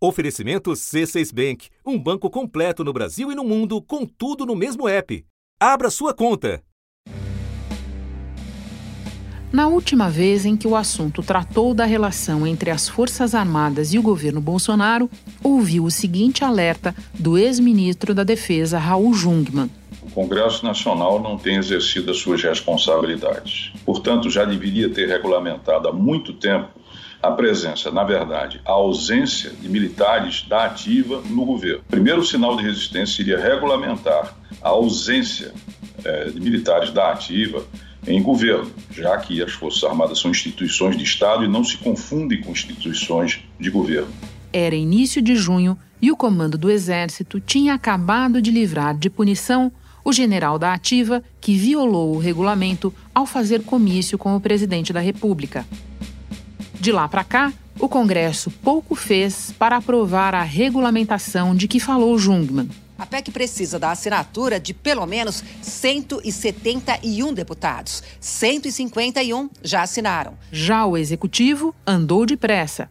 Oferecimento 0.00 0.70
C6 0.70 1.34
Bank, 1.34 1.68
um 1.84 1.98
banco 1.98 2.30
completo 2.30 2.84
no 2.84 2.92
Brasil 2.92 3.32
e 3.32 3.34
no 3.34 3.42
mundo, 3.42 3.82
com 3.82 4.06
tudo 4.06 4.46
no 4.46 4.54
mesmo 4.54 4.88
app. 4.88 5.24
Abra 5.58 5.90
sua 5.90 6.14
conta. 6.14 6.62
Na 9.52 9.66
última 9.66 10.08
vez 10.08 10.46
em 10.46 10.56
que 10.56 10.68
o 10.68 10.76
assunto 10.76 11.20
tratou 11.20 11.74
da 11.74 11.84
relação 11.84 12.46
entre 12.46 12.70
as 12.70 12.88
Forças 12.88 13.34
Armadas 13.34 13.92
e 13.92 13.98
o 13.98 14.02
governo 14.02 14.40
Bolsonaro, 14.40 15.10
ouviu 15.42 15.82
o 15.82 15.90
seguinte 15.90 16.44
alerta 16.44 16.94
do 17.18 17.36
ex-ministro 17.36 18.14
da 18.14 18.22
Defesa, 18.22 18.78
Raul 18.78 19.12
Jungmann. 19.12 19.68
O 20.00 20.10
Congresso 20.10 20.64
Nacional 20.64 21.20
não 21.20 21.36
tem 21.36 21.56
exercido 21.56 22.12
as 22.12 22.18
suas 22.18 22.40
responsabilidades. 22.40 23.72
Portanto, 23.84 24.30
já 24.30 24.44
deveria 24.44 24.88
ter 24.90 25.08
regulamentado 25.08 25.88
há 25.88 25.92
muito 25.92 26.34
tempo 26.34 26.77
a 27.22 27.30
presença, 27.32 27.90
na 27.90 28.04
verdade, 28.04 28.60
a 28.64 28.72
ausência 28.72 29.50
de 29.50 29.68
militares 29.68 30.44
da 30.48 30.64
ativa 30.64 31.22
no 31.28 31.44
governo. 31.44 31.80
O 31.80 31.90
primeiro 31.90 32.24
sinal 32.24 32.56
de 32.56 32.62
resistência 32.62 33.16
seria 33.16 33.38
regulamentar 33.38 34.36
a 34.62 34.68
ausência 34.68 35.52
é, 36.04 36.30
de 36.30 36.40
militares 36.40 36.90
da 36.90 37.10
ativa 37.10 37.64
em 38.06 38.22
governo, 38.22 38.70
já 38.90 39.16
que 39.18 39.42
as 39.42 39.52
Forças 39.52 39.84
Armadas 39.84 40.18
são 40.18 40.30
instituições 40.30 40.96
de 40.96 41.04
Estado 41.04 41.44
e 41.44 41.48
não 41.48 41.64
se 41.64 41.76
confundem 41.78 42.40
com 42.40 42.52
instituições 42.52 43.40
de 43.58 43.70
governo. 43.70 44.08
Era 44.52 44.74
início 44.74 45.20
de 45.20 45.36
junho 45.36 45.76
e 46.00 46.10
o 46.10 46.16
comando 46.16 46.56
do 46.56 46.70
Exército 46.70 47.40
tinha 47.40 47.74
acabado 47.74 48.40
de 48.40 48.50
livrar 48.50 48.96
de 48.96 49.10
punição 49.10 49.70
o 50.04 50.12
general 50.12 50.58
da 50.58 50.72
Ativa 50.72 51.22
que 51.40 51.54
violou 51.54 52.14
o 52.14 52.18
regulamento 52.18 52.94
ao 53.14 53.26
fazer 53.26 53.62
comício 53.62 54.16
com 54.16 54.34
o 54.34 54.40
presidente 54.40 54.92
da 54.92 55.00
República. 55.00 55.66
De 56.80 56.92
lá 56.92 57.08
para 57.08 57.24
cá, 57.24 57.52
o 57.80 57.88
Congresso 57.88 58.50
pouco 58.50 58.94
fez 58.94 59.52
para 59.58 59.76
aprovar 59.76 60.34
a 60.34 60.42
regulamentação 60.42 61.54
de 61.54 61.66
que 61.66 61.80
falou 61.80 62.16
Jungmann. 62.16 62.68
A 62.96 63.04
PEC 63.04 63.30
precisa 63.30 63.78
da 63.78 63.90
assinatura 63.90 64.60
de 64.60 64.72
pelo 64.72 65.06
menos 65.06 65.42
171 65.60 67.32
deputados. 67.32 68.02
151 68.20 69.50
já 69.62 69.82
assinaram. 69.82 70.34
Já 70.52 70.86
o 70.86 70.96
executivo 70.96 71.74
andou 71.86 72.24
depressa 72.24 72.88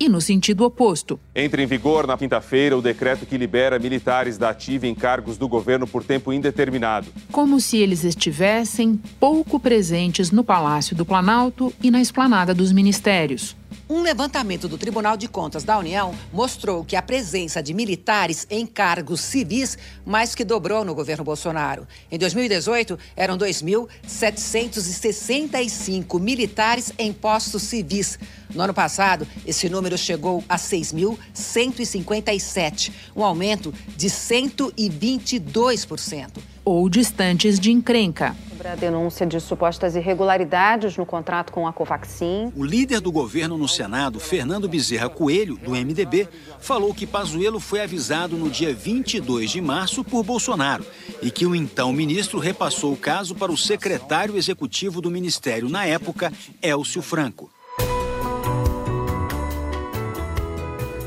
e 0.00 0.08
no 0.08 0.20
sentido 0.20 0.64
oposto. 0.64 1.18
Entra 1.34 1.62
em 1.62 1.66
vigor 1.66 2.06
na 2.06 2.16
quinta-feira 2.16 2.76
o 2.76 2.82
decreto 2.82 3.26
que 3.26 3.36
libera 3.36 3.78
militares 3.78 4.38
da 4.38 4.50
ativa 4.50 4.86
em 4.86 4.94
cargos 4.94 5.36
do 5.36 5.48
governo 5.48 5.86
por 5.86 6.04
tempo 6.04 6.32
indeterminado. 6.32 7.08
Como 7.32 7.60
se 7.60 7.78
eles 7.78 8.04
estivessem 8.04 9.00
pouco 9.18 9.58
presentes 9.58 10.30
no 10.30 10.44
Palácio 10.44 10.94
do 10.94 11.04
Planalto 11.04 11.72
e 11.82 11.90
na 11.90 12.00
esplanada 12.00 12.54
dos 12.54 12.72
ministérios. 12.72 13.56
Um 13.90 14.02
levantamento 14.02 14.68
do 14.68 14.76
Tribunal 14.76 15.16
de 15.16 15.26
Contas 15.26 15.64
da 15.64 15.78
União 15.78 16.14
mostrou 16.30 16.84
que 16.84 16.94
a 16.94 17.00
presença 17.00 17.62
de 17.62 17.72
militares 17.72 18.46
em 18.50 18.66
cargos 18.66 19.22
civis 19.22 19.78
mais 20.04 20.34
que 20.34 20.44
dobrou 20.44 20.84
no 20.84 20.94
governo 20.94 21.24
Bolsonaro. 21.24 21.88
Em 22.12 22.18
2018, 22.18 22.98
eram 23.16 23.38
2.765 23.38 26.20
militares 26.20 26.92
em 26.98 27.14
postos 27.14 27.62
civis. 27.62 28.18
No 28.54 28.62
ano 28.62 28.74
passado, 28.74 29.26
esse 29.46 29.68
número 29.68 29.98
chegou 29.98 30.42
a 30.48 30.56
6.157, 30.56 32.90
um 33.14 33.22
aumento 33.24 33.74
de 33.96 34.08
122%. 34.08 36.38
Ou 36.64 36.88
distantes 36.88 37.60
de 37.60 37.70
encrenca 37.72 38.34
sobre 38.58 38.68
a 38.68 38.74
denúncia 38.74 39.24
de 39.24 39.40
supostas 39.40 39.94
irregularidades 39.94 40.96
no 40.96 41.06
contrato 41.06 41.52
com 41.52 41.68
a 41.68 41.72
Covaxin. 41.72 42.52
O 42.56 42.64
líder 42.64 43.00
do 43.00 43.12
governo 43.12 43.56
no 43.56 43.68
Senado, 43.68 44.18
Fernando 44.18 44.68
Bezerra 44.68 45.08
Coelho, 45.08 45.56
do 45.56 45.70
MDB, 45.70 46.28
falou 46.58 46.92
que 46.92 47.06
Pazuello 47.06 47.60
foi 47.60 47.80
avisado 47.80 48.36
no 48.36 48.50
dia 48.50 48.74
22 48.74 49.52
de 49.52 49.60
março 49.60 50.02
por 50.02 50.24
Bolsonaro 50.24 50.84
e 51.22 51.30
que 51.30 51.46
o 51.46 51.54
então 51.54 51.92
ministro 51.92 52.40
repassou 52.40 52.92
o 52.92 52.96
caso 52.96 53.36
para 53.36 53.52
o 53.52 53.56
secretário 53.56 54.36
executivo 54.36 55.00
do 55.00 55.08
ministério 55.08 55.68
na 55.68 55.86
época, 55.86 56.32
Elcio 56.60 57.00
Franco. 57.00 57.48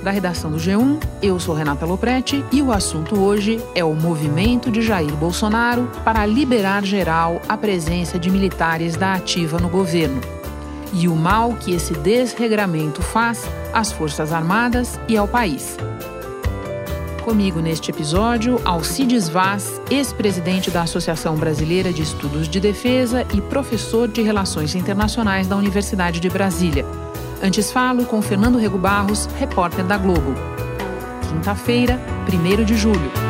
Da 0.02 0.12
redação 0.12 0.52
do 0.52 0.58
G1. 0.58 1.02
Eu 1.22 1.40
sou 1.40 1.56
Renata 1.56 1.86
Loprete 1.86 2.44
e 2.52 2.62
o 2.62 2.72
assunto 2.72 3.20
hoje 3.20 3.64
é 3.76 3.84
o 3.84 3.94
movimento 3.94 4.72
de 4.72 4.82
Jair 4.82 5.16
Bolsonaro 5.16 5.90
para 6.04 6.26
liberar 6.26 6.84
geral 6.84 7.42
a 7.48 7.58
presença 7.58 8.18
de 8.18 8.30
militares 8.30 8.96
da 8.96 9.14
ativa 9.14 9.60
no 9.60 9.70
governo 9.70 10.22
e 10.94 11.08
o 11.08 11.16
mal 11.16 11.54
que 11.54 11.74
esse 11.74 11.94
desregramento 11.94 13.02
faz 13.02 13.44
às 13.74 13.92
Forças 13.92 14.34
Armadas 14.34 15.00
e 15.08 15.16
ao 15.16 15.28
país. 15.28 15.78
Comigo 17.24 17.60
neste 17.60 17.92
episódio, 17.92 18.60
Alcides 18.66 19.30
Vaz, 19.30 19.80
ex-presidente 19.92 20.72
da 20.72 20.82
Associação 20.82 21.36
Brasileira 21.36 21.94
de 21.94 22.02
Estudos 22.02 22.48
de 22.48 22.60
Defesa 22.60 23.26
e 23.34 23.40
professor 23.40 24.08
de 24.08 24.22
Relações 24.22 24.74
Internacionais 24.74 25.48
da 25.48 25.56
Universidade 25.56 26.20
de 26.20 26.30
Brasília. 26.30 26.84
Antes 27.44 27.72
falo 27.72 28.06
com 28.06 28.22
Fernando 28.22 28.60
Rego 28.60 28.78
Barros, 28.78 29.26
repórter 29.40 29.84
da 29.84 29.98
Globo. 29.98 30.36
Quinta-feira, 31.28 32.00
1 32.32 32.64
de 32.64 32.76
julho. 32.76 33.21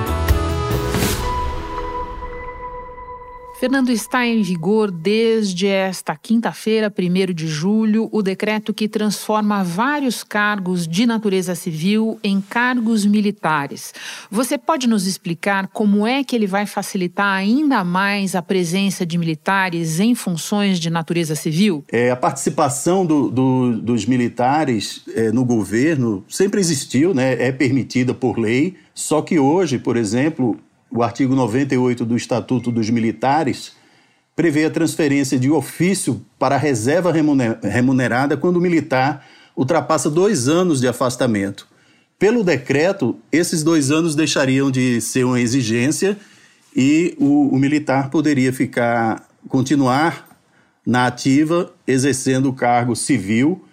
Fernando, 3.61 3.91
está 3.91 4.25
em 4.25 4.41
vigor 4.41 4.89
desde 4.89 5.67
esta 5.67 6.15
quinta-feira, 6.15 6.91
1 6.91 7.31
de 7.31 7.45
julho, 7.45 8.09
o 8.11 8.23
decreto 8.23 8.73
que 8.73 8.87
transforma 8.87 9.63
vários 9.63 10.23
cargos 10.23 10.87
de 10.87 11.05
natureza 11.05 11.53
civil 11.53 12.19
em 12.23 12.41
cargos 12.41 13.05
militares. 13.05 13.93
Você 14.31 14.57
pode 14.57 14.87
nos 14.87 15.05
explicar 15.05 15.67
como 15.67 16.07
é 16.07 16.23
que 16.23 16.35
ele 16.35 16.47
vai 16.47 16.65
facilitar 16.65 17.35
ainda 17.35 17.83
mais 17.83 18.33
a 18.33 18.41
presença 18.41 19.05
de 19.05 19.15
militares 19.15 19.99
em 19.99 20.15
funções 20.15 20.79
de 20.79 20.89
natureza 20.89 21.35
civil? 21.35 21.83
É, 21.91 22.09
a 22.09 22.15
participação 22.15 23.05
do, 23.05 23.29
do, 23.29 23.77
dos 23.77 24.07
militares 24.07 25.03
é, 25.13 25.31
no 25.31 25.45
governo 25.45 26.25
sempre 26.27 26.59
existiu, 26.59 27.13
né? 27.13 27.33
é 27.33 27.51
permitida 27.51 28.11
por 28.11 28.39
lei, 28.39 28.73
só 28.91 29.21
que 29.21 29.37
hoje, 29.37 29.77
por 29.77 29.97
exemplo, 29.97 30.59
o 30.91 31.01
artigo 31.01 31.33
98 31.33 32.05
do 32.05 32.17
Estatuto 32.17 32.71
dos 32.71 32.89
Militares 32.89 33.71
prevê 34.35 34.65
a 34.65 34.69
transferência 34.69 35.39
de 35.39 35.49
ofício 35.49 36.21
para 36.37 36.55
a 36.55 36.57
reserva 36.57 37.13
remunerada 37.63 38.35
quando 38.35 38.57
o 38.57 38.61
militar 38.61 39.25
ultrapassa 39.55 40.09
dois 40.09 40.47
anos 40.47 40.81
de 40.81 40.87
afastamento. 40.87 41.67
Pelo 42.19 42.43
decreto, 42.43 43.17
esses 43.31 43.63
dois 43.63 43.89
anos 43.89 44.15
deixariam 44.15 44.69
de 44.69 44.99
ser 45.01 45.23
uma 45.23 45.39
exigência 45.39 46.17
e 46.75 47.15
o, 47.17 47.49
o 47.49 47.57
militar 47.57 48.09
poderia 48.09 48.51
ficar, 48.53 49.27
continuar 49.47 50.27
na 50.85 51.07
ativa, 51.07 51.73
exercendo 51.85 52.49
o 52.49 52.53
cargo 52.53 52.95
civil, 52.95 53.63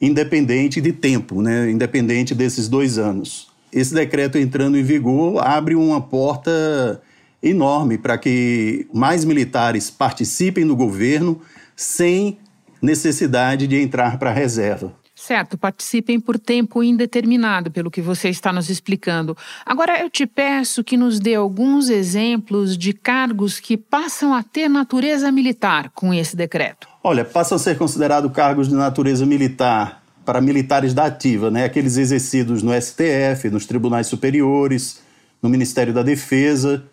independente 0.00 0.80
de 0.80 0.92
tempo, 0.92 1.42
né? 1.42 1.70
independente 1.70 2.34
desses 2.34 2.68
dois 2.68 2.98
anos 2.98 3.55
esse 3.76 3.92
decreto 3.92 4.38
entrando 4.38 4.78
em 4.78 4.82
vigor 4.82 5.46
abre 5.46 5.74
uma 5.74 6.00
porta 6.00 7.02
enorme 7.42 7.98
para 7.98 8.16
que 8.16 8.88
mais 8.90 9.22
militares 9.22 9.90
participem 9.90 10.66
do 10.66 10.74
governo 10.74 11.42
sem 11.76 12.38
necessidade 12.80 13.66
de 13.66 13.76
entrar 13.76 14.18
para 14.18 14.30
a 14.30 14.32
reserva. 14.32 14.94
Certo, 15.14 15.58
participem 15.58 16.18
por 16.18 16.38
tempo 16.38 16.82
indeterminado, 16.82 17.70
pelo 17.70 17.90
que 17.90 18.00
você 18.00 18.30
está 18.30 18.50
nos 18.50 18.70
explicando. 18.70 19.36
Agora 19.64 20.00
eu 20.00 20.08
te 20.08 20.26
peço 20.26 20.82
que 20.82 20.96
nos 20.96 21.20
dê 21.20 21.34
alguns 21.34 21.90
exemplos 21.90 22.78
de 22.78 22.94
cargos 22.94 23.60
que 23.60 23.76
passam 23.76 24.32
a 24.32 24.42
ter 24.42 24.68
natureza 24.68 25.30
militar 25.30 25.90
com 25.94 26.14
esse 26.14 26.34
decreto. 26.34 26.88
Olha, 27.04 27.26
passam 27.26 27.56
a 27.56 27.58
ser 27.58 27.76
considerados 27.76 28.32
cargos 28.32 28.68
de 28.68 28.74
natureza 28.74 29.26
militar 29.26 30.05
para 30.26 30.40
militares 30.40 30.92
da 30.92 31.04
ativa, 31.06 31.52
né? 31.52 31.64
aqueles 31.64 31.96
exercidos 31.96 32.60
no 32.60 32.72
STF, 32.74 33.48
nos 33.48 33.64
tribunais 33.64 34.08
superiores, 34.08 35.00
no 35.40 35.48
Ministério 35.48 35.94
da 35.94 36.02
Defesa, 36.02 36.84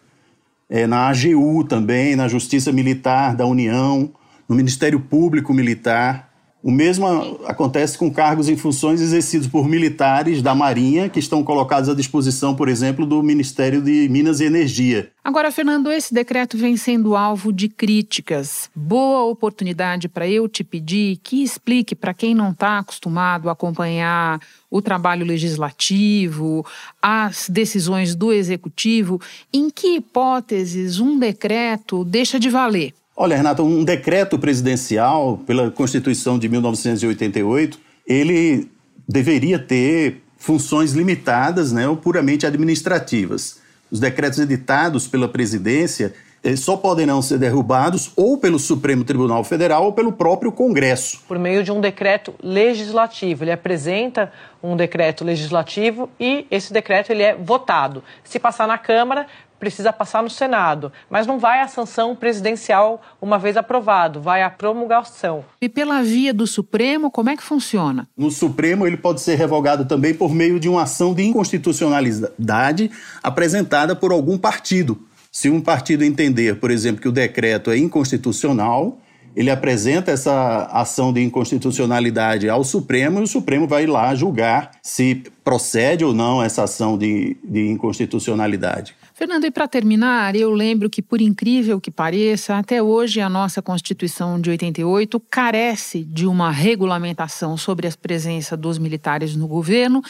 é, 0.69 0.85
na 0.85 1.07
AGU 1.07 1.63
também, 1.63 2.15
na 2.15 2.27
Justiça 2.27 2.71
Militar 2.71 3.35
da 3.35 3.47
União, 3.47 4.13
no 4.47 4.55
Ministério 4.55 4.99
Público 4.99 5.51
Militar. 5.51 6.31
O 6.63 6.71
mesmo 6.71 7.05
acontece 7.45 7.97
com 7.97 8.09
cargos 8.09 8.47
em 8.47 8.55
funções 8.55 9.01
exercidos 9.01 9.49
por 9.49 9.67
militares 9.67 10.41
da 10.41 10.55
Marinha, 10.55 11.09
que 11.09 11.19
estão 11.19 11.43
colocados 11.43 11.89
à 11.89 11.93
disposição, 11.93 12.55
por 12.55 12.69
exemplo, 12.69 13.05
do 13.05 13.21
Ministério 13.21 13.81
de 13.81 14.07
Minas 14.07 14.39
e 14.39 14.45
Energia. 14.45 15.11
Agora, 15.21 15.51
Fernando, 15.51 15.91
esse 15.91 16.13
decreto 16.13 16.57
vem 16.57 16.77
sendo 16.77 17.17
alvo 17.17 17.51
de 17.51 17.67
críticas. 17.67 18.69
Boa 18.73 19.25
oportunidade 19.25 20.07
para 20.07 20.25
eu 20.25 20.47
te 20.47 20.63
pedir 20.63 21.17
que 21.21 21.43
explique 21.43 21.93
para 21.93 22.13
quem 22.13 22.33
não 22.33 22.51
está 22.51 22.79
acostumado 22.79 23.49
a 23.49 23.51
acompanhar 23.51 24.39
o 24.71 24.81
trabalho 24.81 25.25
legislativo, 25.25 26.65
as 27.01 27.49
decisões 27.49 28.15
do 28.15 28.31
executivo, 28.31 29.19
em 29.51 29.69
que 29.69 29.97
hipóteses 29.97 31.01
um 31.01 31.19
decreto 31.19 32.05
deixa 32.05 32.39
de 32.39 32.49
valer. 32.49 32.93
Olha, 33.15 33.37
Renata, 33.37 33.61
um 33.61 33.83
decreto 33.83 34.39
presidencial 34.39 35.37
pela 35.45 35.69
Constituição 35.69 36.39
de 36.39 36.49
1988, 36.49 37.79
ele 38.07 38.71
deveria 39.07 39.59
ter 39.59 40.23
funções 40.35 40.93
limitadas 40.93 41.71
né, 41.71 41.87
ou 41.87 41.95
puramente 41.95 42.45
administrativas. 42.45 43.61
Os 43.91 43.99
decretos 43.99 44.39
editados 44.39 45.07
pela 45.07 45.27
presidência 45.27 46.13
só 46.57 46.75
poderão 46.75 47.21
ser 47.21 47.37
derrubados 47.37 48.11
ou 48.17 48.37
pelo 48.37 48.59
Supremo 48.59 49.05
Tribunal 49.05 49.43
Federal 49.43 49.85
ou 49.85 49.93
pelo 49.93 50.11
próprio 50.11 50.51
Congresso. 50.51 51.21
Por 51.25 51.39
meio 51.39 51.63
de 51.63 51.71
um 51.71 51.79
decreto 51.79 52.33
legislativo. 52.43 53.45
Ele 53.45 53.51
apresenta 53.51 54.31
um 54.61 54.75
decreto 54.75 55.23
legislativo 55.23 56.09
e 56.19 56.45
esse 56.51 56.73
decreto 56.73 57.11
ele 57.11 57.23
é 57.23 57.33
votado. 57.33 58.03
Se 58.25 58.39
passar 58.39 58.67
na 58.67 58.77
Câmara, 58.77 59.25
precisa 59.63 59.93
passar 59.93 60.21
no 60.21 60.29
Senado, 60.29 60.91
mas 61.09 61.25
não 61.25 61.39
vai 61.39 61.61
à 61.61 61.69
sanção 61.69 62.13
presidencial 62.17 63.01
uma 63.21 63.39
vez 63.39 63.55
aprovado, 63.55 64.19
vai 64.19 64.43
à 64.43 64.49
promulgação. 64.49 65.45
E 65.61 65.69
pela 65.69 66.03
via 66.03 66.33
do 66.33 66.45
Supremo, 66.45 67.09
como 67.09 67.29
é 67.29 67.37
que 67.37 67.43
funciona? 67.43 68.05
No 68.17 68.29
Supremo, 68.29 68.85
ele 68.85 68.97
pode 68.97 69.21
ser 69.21 69.35
revogado 69.35 69.85
também 69.85 70.13
por 70.13 70.35
meio 70.35 70.59
de 70.59 70.67
uma 70.67 70.83
ação 70.83 71.13
de 71.13 71.23
inconstitucionalidade 71.23 72.91
apresentada 73.23 73.95
por 73.95 74.11
algum 74.11 74.37
partido. 74.37 74.99
Se 75.31 75.49
um 75.49 75.61
partido 75.61 76.03
entender, 76.03 76.59
por 76.59 76.69
exemplo, 76.69 77.01
que 77.01 77.07
o 77.07 77.11
decreto 77.11 77.71
é 77.71 77.77
inconstitucional, 77.77 78.97
ele 79.33 79.49
apresenta 79.49 80.11
essa 80.11 80.65
ação 80.73 81.13
de 81.13 81.23
inconstitucionalidade 81.23 82.49
ao 82.49 82.65
Supremo 82.65 83.21
e 83.21 83.23
o 83.23 83.27
Supremo 83.27 83.65
vai 83.65 83.85
lá 83.85 84.13
julgar 84.13 84.71
se 84.81 85.23
procede 85.41 86.03
ou 86.03 86.13
não 86.13 86.43
essa 86.43 86.63
ação 86.63 86.97
de, 86.97 87.37
de 87.43 87.67
inconstitucionalidade. 87.67 88.93
Fernando, 89.23 89.45
e 89.45 89.51
para 89.51 89.69
terminar, 89.69 90.35
eu 90.35 90.51
lembro 90.51 90.89
que, 90.89 91.01
por 91.01 91.21
incrível 91.21 91.79
que 91.79 91.89
pareça, 91.89 92.57
até 92.57 92.83
hoje 92.83 93.21
a 93.21 93.29
nossa 93.29 93.61
Constituição 93.61 94.37
de 94.37 94.49
88 94.49 95.17
carece 95.31 96.03
de 96.03 96.27
uma 96.27 96.51
regulamentação 96.51 97.55
sobre 97.55 97.87
a 97.87 97.91
presença 97.93 98.57
dos 98.57 98.77
militares 98.77 99.33
no 99.33 99.47
governo 99.47 100.01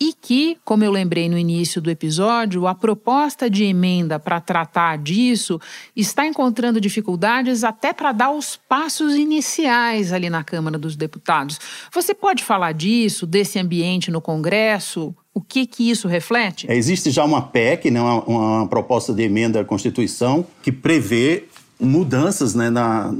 e 0.00 0.12
que, 0.12 0.56
como 0.64 0.84
eu 0.84 0.92
lembrei 0.92 1.28
no 1.28 1.36
início 1.36 1.82
do 1.82 1.90
episódio, 1.90 2.68
a 2.68 2.74
proposta 2.74 3.50
de 3.50 3.64
emenda 3.64 4.20
para 4.20 4.40
tratar 4.40 4.96
disso 4.96 5.60
está 5.96 6.24
encontrando 6.24 6.80
dificuldades 6.80 7.64
até 7.64 7.92
para 7.92 8.12
dar 8.12 8.30
os 8.30 8.54
passos 8.54 9.16
iniciais 9.16 10.12
ali 10.12 10.30
na 10.30 10.44
Câmara 10.44 10.78
dos 10.78 10.94
Deputados. 10.94 11.58
Você 11.92 12.14
pode 12.14 12.44
falar 12.44 12.70
disso, 12.70 13.26
desse 13.26 13.58
ambiente 13.58 14.08
no 14.08 14.20
Congresso? 14.20 15.12
O 15.34 15.40
que, 15.40 15.66
que 15.66 15.90
isso 15.90 16.08
reflete? 16.08 16.70
É, 16.70 16.76
existe 16.76 17.10
já 17.10 17.24
uma 17.24 17.40
PEC, 17.40 17.90
né, 17.90 18.00
uma, 18.00 18.22
uma, 18.24 18.68
proposta 18.68 19.14
de 19.14 19.22
emenda 19.22 19.60
à 19.60 19.64
Constituição, 19.64 20.46
que 20.62 20.70
prevê 20.70 21.48
mudanças 21.80 22.54
né, 22.54 22.68
na, 22.68 23.14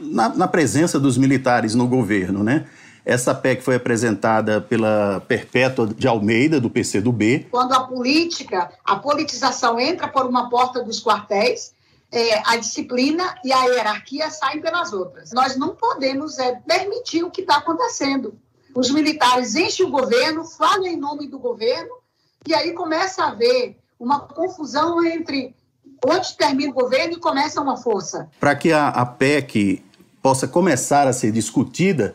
na, 0.00 0.28
na, 0.30 0.48
presença 0.48 0.98
dos 0.98 1.16
militares 1.16 1.74
no 1.74 1.86
governo. 1.86 2.42
Né? 2.42 2.66
Essa 3.04 3.32
PEC 3.32 3.62
foi 3.62 3.76
apresentada 3.76 4.60
pela 4.60 5.22
Perpétua 5.28 5.86
de 5.86 6.08
Almeida, 6.08 6.60
do 6.60 6.68
PCdoB. 6.68 7.46
Quando 7.48 7.72
a 7.72 7.80
política, 7.80 8.68
a 8.84 8.96
politização 8.96 9.78
entra 9.78 10.08
por 10.08 10.26
uma 10.26 10.50
porta 10.50 10.82
dos 10.82 11.00
quartéis, 11.00 11.72
é, 12.10 12.42
a 12.44 12.56
disciplina 12.56 13.36
e 13.44 13.52
a 13.52 13.64
hierarquia 13.66 14.30
saem 14.30 14.60
pelas 14.60 14.92
outras. 14.92 15.32
Nós 15.32 15.56
não 15.56 15.76
podemos 15.76 16.38
é, 16.38 16.60
permitir 16.66 17.22
o 17.22 17.30
que 17.30 17.42
está 17.42 17.58
acontecendo 17.58 18.34
os 18.76 18.90
militares 18.90 19.54
enchem 19.56 19.86
o 19.86 19.90
governo, 19.90 20.44
falam 20.44 20.86
em 20.86 20.96
nome 20.96 21.26
do 21.26 21.38
governo, 21.38 21.90
e 22.46 22.54
aí 22.54 22.72
começa 22.72 23.24
a 23.24 23.28
haver 23.28 23.76
uma 23.98 24.20
confusão 24.20 25.02
entre 25.04 25.54
onde 26.06 26.36
termina 26.36 26.70
o 26.70 26.74
governo 26.74 27.14
e 27.14 27.20
começa 27.20 27.60
uma 27.60 27.76
força. 27.76 28.28
Para 28.38 28.54
que 28.54 28.70
a, 28.72 28.88
a 28.88 29.06
PEC 29.06 29.82
possa 30.20 30.46
começar 30.46 31.08
a 31.08 31.12
ser 31.12 31.32
discutida, 31.32 32.14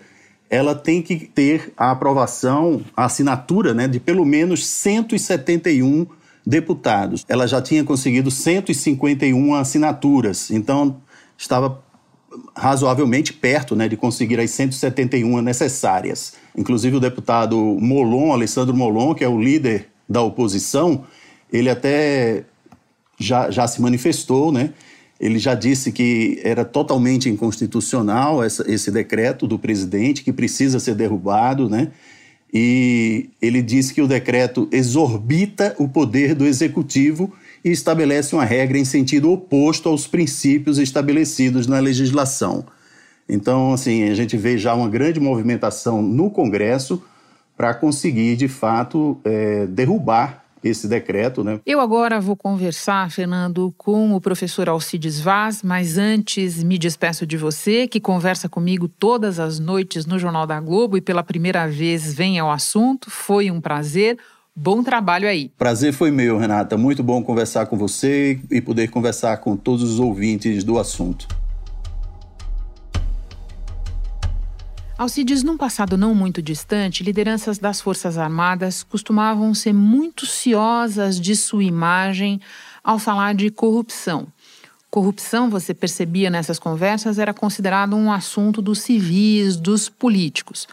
ela 0.49 0.75
tem 0.75 1.01
que 1.01 1.17
ter 1.27 1.73
a 1.75 1.91
aprovação, 1.91 2.83
a 2.95 3.05
assinatura 3.05 3.73
né, 3.73 3.87
de 3.87 3.99
pelo 3.99 4.23
menos 4.23 4.67
171 4.67 6.05
deputados. 6.45 7.25
Ela 7.27 7.47
já 7.47 7.61
tinha 7.61 7.83
conseguido 7.83 8.29
151 8.29 9.55
assinaturas, 9.55 10.51
então 10.51 11.01
estava 11.37 11.81
razoavelmente 12.55 13.33
perto 13.33 13.75
né, 13.75 13.87
de 13.87 13.97
conseguir 13.97 14.39
as 14.39 14.51
171 14.51 15.41
necessárias. 15.41 16.33
Inclusive 16.57 16.97
o 16.97 16.99
deputado 16.99 17.57
Molon, 17.57 18.33
Alessandro 18.33 18.75
Molon, 18.75 19.13
que 19.13 19.23
é 19.23 19.27
o 19.27 19.41
líder 19.41 19.87
da 20.07 20.21
oposição, 20.21 21.05
ele 21.51 21.69
até 21.69 22.43
já, 23.17 23.49
já 23.49 23.67
se 23.67 23.81
manifestou, 23.81 24.51
né? 24.51 24.71
Ele 25.19 25.37
já 25.37 25.53
disse 25.53 25.91
que 25.91 26.41
era 26.43 26.65
totalmente 26.65 27.29
inconstitucional 27.29 28.43
essa, 28.43 28.69
esse 28.69 28.89
decreto 28.89 29.45
do 29.47 29.59
presidente, 29.59 30.23
que 30.23 30.33
precisa 30.33 30.79
ser 30.79 30.95
derrubado, 30.95 31.69
né? 31.69 31.89
E 32.53 33.29
ele 33.41 33.61
disse 33.61 33.93
que 33.93 34.01
o 34.01 34.07
decreto 34.07 34.67
exorbita 34.71 35.75
o 35.77 35.87
poder 35.87 36.35
do 36.35 36.45
executivo 36.45 37.31
e 37.63 37.69
estabelece 37.69 38.35
uma 38.35 38.43
regra 38.43 38.77
em 38.77 38.83
sentido 38.83 39.31
oposto 39.31 39.87
aos 39.87 40.07
princípios 40.07 40.77
estabelecidos 40.77 41.67
na 41.67 41.79
legislação. 41.79 42.65
Então, 43.27 43.73
assim, 43.73 44.09
a 44.09 44.13
gente 44.13 44.35
vê 44.37 44.57
já 44.57 44.73
uma 44.73 44.89
grande 44.89 45.19
movimentação 45.19 46.01
no 46.01 46.29
Congresso 46.29 47.01
para 47.55 47.73
conseguir, 47.73 48.35
de 48.35 48.47
fato, 48.47 49.17
é, 49.23 49.65
derrubar 49.67 50.41
esse 50.63 50.87
decreto. 50.87 51.43
Né? 51.43 51.59
Eu 51.65 51.79
agora 51.79 52.19
vou 52.19 52.35
conversar, 52.35 53.09
Fernando, 53.11 53.73
com 53.77 54.13
o 54.13 54.21
professor 54.21 54.69
Alcides 54.69 55.19
Vaz, 55.19 55.63
mas 55.63 55.97
antes 55.97 56.63
me 56.63 56.77
despeço 56.77 57.25
de 57.25 57.37
você, 57.37 57.87
que 57.87 57.99
conversa 57.99 58.47
comigo 58.47 58.87
todas 58.87 59.39
as 59.39 59.59
noites 59.59 60.05
no 60.05 60.19
Jornal 60.19 60.45
da 60.45 60.59
Globo 60.59 60.97
e 60.97 61.01
pela 61.01 61.23
primeira 61.23 61.67
vez 61.67 62.13
vem 62.13 62.39
ao 62.39 62.51
assunto. 62.51 63.09
Foi 63.09 63.49
um 63.49 63.59
prazer. 63.59 64.17
Bom 64.55 64.83
trabalho 64.83 65.27
aí. 65.27 65.49
Prazer 65.57 65.93
foi 65.93 66.11
meu, 66.11 66.37
Renata. 66.37 66.77
Muito 66.77 67.01
bom 67.01 67.23
conversar 67.23 67.65
com 67.67 67.77
você 67.77 68.39
e 68.51 68.61
poder 68.61 68.89
conversar 68.89 69.37
com 69.37 69.55
todos 69.55 69.83
os 69.83 69.99
ouvintes 69.99 70.63
do 70.63 70.77
assunto. 70.77 71.27
Alcides, 75.01 75.41
num 75.41 75.57
passado 75.57 75.97
não 75.97 76.13
muito 76.13 76.43
distante, 76.43 77.01
lideranças 77.01 77.57
das 77.57 77.81
Forças 77.81 78.19
Armadas 78.19 78.83
costumavam 78.83 79.51
ser 79.51 79.73
muito 79.73 80.27
ciosas 80.27 81.19
de 81.19 81.35
sua 81.35 81.63
imagem 81.63 82.39
ao 82.83 82.99
falar 82.99 83.33
de 83.33 83.49
corrupção. 83.49 84.27
Corrupção, 84.91 85.49
você 85.49 85.73
percebia 85.73 86.29
nessas 86.29 86.59
conversas, 86.59 87.17
era 87.17 87.33
considerado 87.33 87.95
um 87.95 88.11
assunto 88.11 88.61
dos 88.61 88.81
civis, 88.81 89.55
dos 89.55 89.89
políticos. 89.89 90.67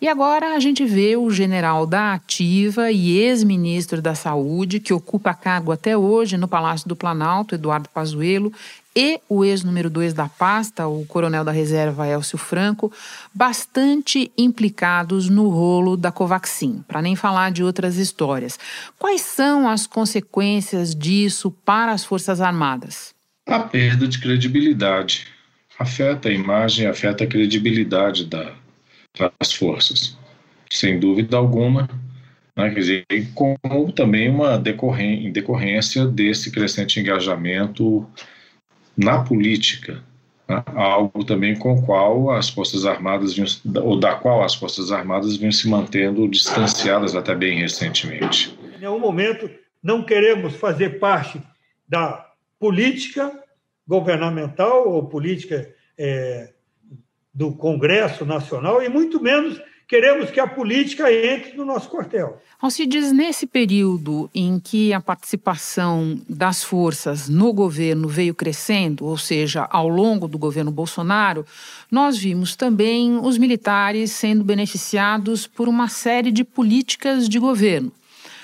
E 0.00 0.06
agora 0.06 0.54
a 0.54 0.60
gente 0.60 0.84
vê 0.84 1.16
o 1.16 1.28
general 1.28 1.84
da 1.84 2.14
Ativa 2.14 2.92
e 2.92 3.18
ex-ministro 3.18 4.00
da 4.00 4.14
Saúde, 4.14 4.78
que 4.78 4.92
ocupa 4.92 5.34
cargo 5.34 5.72
até 5.72 5.96
hoje 5.96 6.36
no 6.36 6.46
Palácio 6.46 6.88
do 6.88 6.94
Planalto, 6.94 7.56
Eduardo 7.56 7.88
Pazuello, 7.88 8.52
e 8.94 9.20
o 9.28 9.44
ex-número 9.44 9.90
2 9.90 10.14
da 10.14 10.28
pasta, 10.28 10.86
o 10.86 11.04
coronel 11.04 11.44
da 11.44 11.50
reserva 11.50 12.06
Elcio 12.06 12.38
Franco, 12.38 12.92
bastante 13.34 14.30
implicados 14.38 15.28
no 15.28 15.48
rolo 15.48 15.96
da 15.96 16.12
Covaxin, 16.12 16.84
para 16.86 17.02
nem 17.02 17.16
falar 17.16 17.50
de 17.50 17.64
outras 17.64 17.96
histórias. 17.96 18.56
Quais 18.96 19.20
são 19.20 19.68
as 19.68 19.84
consequências 19.84 20.94
disso 20.94 21.50
para 21.64 21.90
as 21.90 22.04
Forças 22.04 22.40
Armadas? 22.40 23.12
A 23.48 23.58
perda 23.58 24.06
de 24.06 24.20
credibilidade. 24.20 25.26
Afeta 25.76 26.28
a 26.28 26.32
imagem, 26.32 26.86
afeta 26.86 27.24
a 27.24 27.26
credibilidade 27.26 28.24
da, 28.26 28.52
das 29.18 29.52
forças, 29.52 30.16
sem 30.70 30.98
dúvida 30.98 31.36
alguma, 31.36 31.88
né, 32.56 32.70
quer 32.70 32.80
dizer, 32.80 33.06
como 33.34 33.92
também 33.92 34.28
uma 34.28 34.58
decorrência 34.58 36.06
desse 36.06 36.50
crescente 36.50 37.00
engajamento 37.00 38.06
na 38.96 39.22
política, 39.22 40.02
né, 40.48 40.62
algo 40.74 41.24
também 41.24 41.56
com 41.56 41.74
o 41.74 41.82
qual 41.86 42.30
as 42.30 42.48
Forças 42.48 42.84
Armadas, 42.84 43.34
vinham, 43.34 43.48
ou 43.84 43.98
da 43.98 44.14
qual 44.14 44.42
as 44.42 44.54
Forças 44.54 44.90
Armadas 44.90 45.36
vinham 45.36 45.52
se 45.52 45.68
mantendo 45.68 46.26
distanciadas 46.28 47.14
até 47.14 47.34
bem 47.34 47.58
recentemente. 47.60 48.58
Em 48.76 48.80
nenhum 48.80 48.98
momento 48.98 49.48
não 49.82 50.04
queremos 50.04 50.54
fazer 50.54 50.98
parte 50.98 51.40
da 51.88 52.26
política 52.58 53.32
governamental 53.86 54.88
ou 54.88 55.06
política 55.06 55.72
é, 55.96 56.52
do 57.38 57.52
Congresso 57.52 58.26
Nacional 58.26 58.82
e 58.82 58.88
muito 58.88 59.22
menos 59.22 59.60
queremos 59.86 60.28
que 60.28 60.40
a 60.40 60.46
política 60.46 61.10
entre 61.10 61.56
no 61.56 61.64
nosso 61.64 61.88
quartel. 61.88 62.42
Alcides, 62.60 63.12
nesse 63.12 63.46
período 63.46 64.28
em 64.34 64.58
que 64.58 64.92
a 64.92 65.00
participação 65.00 66.20
das 66.28 66.64
forças 66.64 67.28
no 67.28 67.52
governo 67.52 68.08
veio 68.08 68.34
crescendo, 68.34 69.06
ou 69.06 69.16
seja, 69.16 69.68
ao 69.70 69.88
longo 69.88 70.26
do 70.26 70.36
governo 70.36 70.72
Bolsonaro, 70.72 71.46
nós 71.88 72.18
vimos 72.18 72.56
também 72.56 73.16
os 73.22 73.38
militares 73.38 74.10
sendo 74.10 74.42
beneficiados 74.42 75.46
por 75.46 75.68
uma 75.68 75.88
série 75.88 76.32
de 76.32 76.42
políticas 76.42 77.28
de 77.28 77.38
governo. 77.38 77.92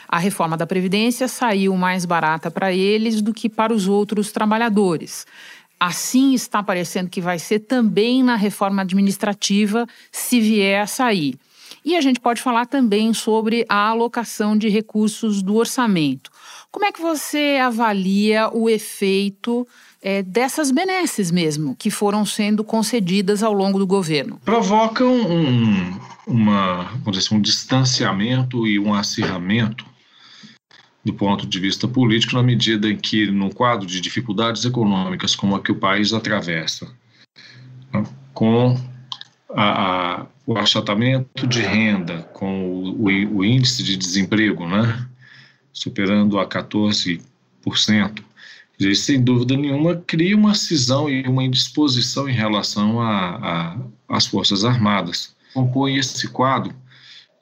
A 0.09 0.19
reforma 0.19 0.57
da 0.57 0.65
Previdência 0.67 1.27
saiu 1.27 1.75
mais 1.77 2.05
barata 2.05 2.49
para 2.49 2.73
eles 2.73 3.21
do 3.21 3.35
que 3.35 3.49
para 3.49 3.75
os 3.75 3.89
outros 3.89 4.31
trabalhadores. 4.31 5.27
Assim 5.79 6.35
está 6.35 6.63
parecendo 6.63 7.11
que 7.11 7.21
vai 7.21 7.39
ser 7.39 7.61
também 7.61 8.23
na 8.23 8.37
reforma 8.37 8.83
administrativa, 8.83 9.87
se 10.11 10.41
vier 10.41 10.83
a 10.83 10.87
sair. 10.87 11.39
E 11.85 11.97
a 11.97 12.01
gente 12.01 12.19
pode 12.19 12.41
falar 12.41 12.65
também 12.65 13.13
sobre 13.13 13.67
a 13.69 13.89
alocação 13.89 14.57
de 14.57 14.69
recursos 14.69 15.43
do 15.43 15.57
orçamento. 15.57 16.31
Como 16.71 16.87
é 16.87 16.91
que 16.91 17.01
você 17.01 17.59
avalia 17.63 18.49
o 18.53 18.71
efeito 18.71 19.69
é, 20.03 20.23
dessas 20.23 20.71
benesses 20.71 21.31
mesmo, 21.31 21.77
que 21.77 21.91
foram 21.91 22.25
sendo 22.25 22.65
concedidas 22.65 23.43
ao 23.43 23.53
longo 23.53 23.79
do 23.79 23.87
governo? 23.87 24.41
Provocam 24.45 25.15
um, 25.15 25.99
uma, 26.27 26.85
vamos 26.85 27.13
dizer 27.13 27.27
assim, 27.27 27.37
um 27.37 27.41
distanciamento 27.41 28.67
e 28.67 28.79
um 28.79 28.95
acirramento 28.95 29.85
do 31.05 31.13
ponto 31.13 31.47
de 31.47 31.61
vista 31.61 31.87
político, 31.87 32.35
na 32.35 32.43
medida 32.43 32.89
em 32.89 32.97
que, 32.97 33.31
num 33.31 33.51
quadro 33.51 33.87
de 33.87 34.01
dificuldades 34.01 34.65
econômicas 34.65 35.37
como 35.37 35.55
a 35.55 35.61
que 35.61 35.71
o 35.71 35.79
país 35.79 36.13
atravessa, 36.13 36.91
né, 37.93 38.03
com 38.33 38.79
a, 39.55 40.21
a, 40.23 40.27
o 40.47 40.57
achatamento 40.57 41.47
de 41.47 41.61
renda, 41.61 42.23
com 42.33 42.71
o, 42.71 43.03
o, 43.03 43.37
o 43.37 43.45
índice 43.45 43.83
de 43.83 43.97
desemprego, 43.97 44.67
né, 44.67 45.07
superando 45.73 46.39
a 46.39 46.49
14%, 46.49 47.21
isso, 48.79 49.05
sem 49.05 49.23
dúvida 49.23 49.57
nenhuma, 49.57 50.03
cria 50.07 50.37
uma 50.37 50.55
cisão 50.55 51.09
e 51.09 51.23
uma 51.29 51.45
indisposição 51.45 52.29
em 52.29 52.33
relação 52.33 52.99
às 54.09 54.27
Forças 54.27 54.65
Armadas. 54.65 55.35
Compõe 55.53 55.97
esse 55.97 56.27
quadro 56.29 56.75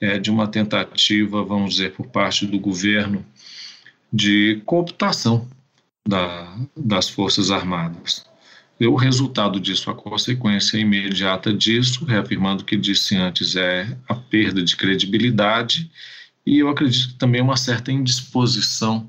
é, 0.03 0.19
de 0.19 0.33
uma 0.33 0.49
tentativa, 0.49 1.45
vamos 1.45 1.75
dizer, 1.75 1.93
por 1.93 2.09
parte 2.09 2.45
do 2.45 2.59
governo 2.59 3.25
de 4.13 4.61
cooptação 4.67 5.49
da, 6.07 6.59
das 6.77 7.09
Forças 7.09 7.53
Armadas. 7.53 8.27
E 8.81 8.87
o 8.89 8.97
resultado 8.97 9.61
disso, 9.61 9.89
a 9.93 9.95
consequência 9.95 10.77
imediata 10.77 11.53
disso, 11.55 12.05
reafirmando 12.05 12.65
o 12.65 12.67
que 12.67 12.77
disse 12.77 13.15
antes, 13.15 13.55
é 13.55 13.97
a 14.09 14.15
perda 14.17 14.61
de 14.61 14.77
credibilidade 14.77 15.89
e 16.45 16.59
eu 16.59 16.69
acredito 16.69 17.11
que 17.11 17.15
também 17.15 17.41
uma 17.41 17.57
certa 17.57 17.93
indisposição 17.93 19.09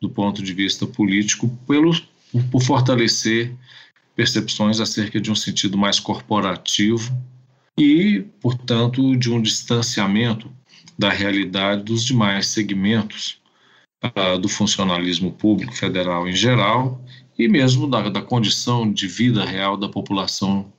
do 0.00 0.08
ponto 0.08 0.40
de 0.44 0.54
vista 0.54 0.86
político 0.86 1.48
pelo, 1.66 1.92
por 2.52 2.62
fortalecer 2.62 3.52
percepções 4.14 4.78
acerca 4.78 5.20
de 5.20 5.28
um 5.28 5.34
sentido 5.34 5.76
mais 5.76 5.98
corporativo 5.98 7.12
e, 7.78 8.24
portanto, 8.40 9.16
de 9.16 9.30
um 9.30 9.40
distanciamento 9.40 10.50
da 10.98 11.08
realidade 11.08 11.82
dos 11.84 12.04
demais 12.04 12.46
segmentos 12.48 13.40
uh, 14.04 14.38
do 14.38 14.48
funcionalismo 14.48 15.32
público 15.32 15.74
federal 15.74 16.28
em 16.28 16.32
geral 16.32 17.02
e 17.38 17.48
mesmo 17.48 17.88
da, 17.88 18.08
da 18.08 18.20
condição 18.20 18.90
de 18.90 19.06
vida 19.06 19.44
real 19.44 19.76
da 19.76 19.88
população 19.88 20.70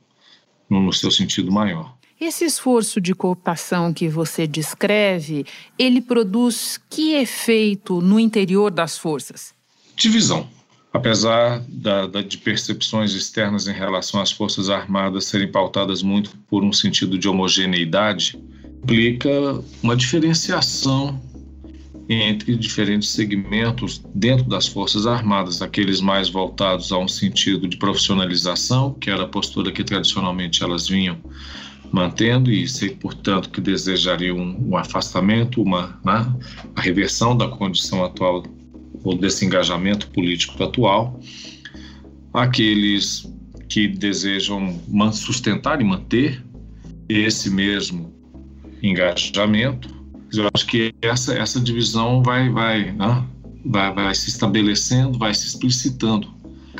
no, 0.70 0.80
no 0.80 0.92
seu 0.92 1.10
sentido 1.10 1.50
maior. 1.50 1.96
Esse 2.20 2.44
esforço 2.44 3.00
de 3.00 3.16
cooptação 3.16 3.92
que 3.92 4.08
você 4.08 4.46
descreve, 4.46 5.44
ele 5.76 6.00
produz 6.00 6.80
que 6.88 7.14
efeito 7.14 8.00
no 8.00 8.20
interior 8.20 8.70
das 8.70 8.96
forças? 8.96 9.52
Divisão. 9.96 10.48
Apesar 10.92 11.64
da, 11.68 12.06
da, 12.06 12.20
de 12.20 12.36
percepções 12.36 13.14
externas 13.14 13.66
em 13.66 13.72
relação 13.72 14.20
às 14.20 14.30
Forças 14.30 14.68
Armadas 14.68 15.24
serem 15.24 15.50
pautadas 15.50 16.02
muito 16.02 16.36
por 16.48 16.62
um 16.62 16.72
sentido 16.72 17.18
de 17.18 17.28
homogeneidade, 17.28 18.38
implica 18.82 19.30
uma 19.82 19.96
diferenciação 19.96 21.20
entre 22.08 22.56
diferentes 22.56 23.08
segmentos 23.08 24.02
dentro 24.14 24.44
das 24.44 24.66
Forças 24.66 25.06
Armadas, 25.06 25.62
aqueles 25.62 26.00
mais 26.00 26.28
voltados 26.28 26.92
a 26.92 26.98
um 26.98 27.08
sentido 27.08 27.66
de 27.66 27.78
profissionalização, 27.78 28.92
que 28.92 29.08
era 29.08 29.22
a 29.22 29.28
postura 29.28 29.72
que 29.72 29.84
tradicionalmente 29.84 30.62
elas 30.62 30.88
vinham 30.88 31.18
mantendo 31.90 32.50
e 32.50 32.66
sei, 32.66 32.90
portanto, 32.90 33.50
que 33.50 33.60
desejariam 33.60 34.36
um, 34.36 34.70
um 34.70 34.76
afastamento, 34.76 35.62
uma 35.62 35.98
né, 36.04 36.34
a 36.74 36.80
reversão 36.80 37.36
da 37.36 37.48
condição 37.48 38.04
atual 38.04 38.42
ou 39.04 39.16
desse 39.16 39.44
engajamento 39.44 40.08
político 40.08 40.62
atual. 40.62 41.20
Aqueles 42.32 43.30
que 43.68 43.88
desejam 43.88 44.80
sustentar 45.12 45.80
e 45.80 45.84
manter 45.84 46.44
esse 47.08 47.50
mesmo 47.50 48.12
engajamento. 48.82 49.88
Eu 50.32 50.48
acho 50.54 50.66
que 50.66 50.94
essa, 51.02 51.34
essa 51.34 51.60
divisão 51.60 52.22
vai, 52.22 52.50
vai, 52.50 52.92
né, 52.92 53.26
vai, 53.64 53.94
vai 53.94 54.14
se 54.14 54.28
estabelecendo, 54.28 55.18
vai 55.18 55.34
se 55.34 55.46
explicitando 55.46 56.28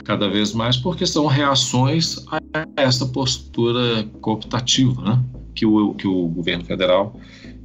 cada 0.04 0.28
vez 0.28 0.52
mais, 0.52 0.76
porque 0.76 1.06
são 1.06 1.26
reações 1.26 2.16
a 2.28 2.66
essa 2.76 3.06
postura 3.06 4.04
cooptativa 4.20 5.02
né, 5.02 5.24
que, 5.54 5.64
o, 5.64 5.94
que 5.94 6.06
o 6.06 6.28
governo 6.28 6.64
federal 6.64 7.18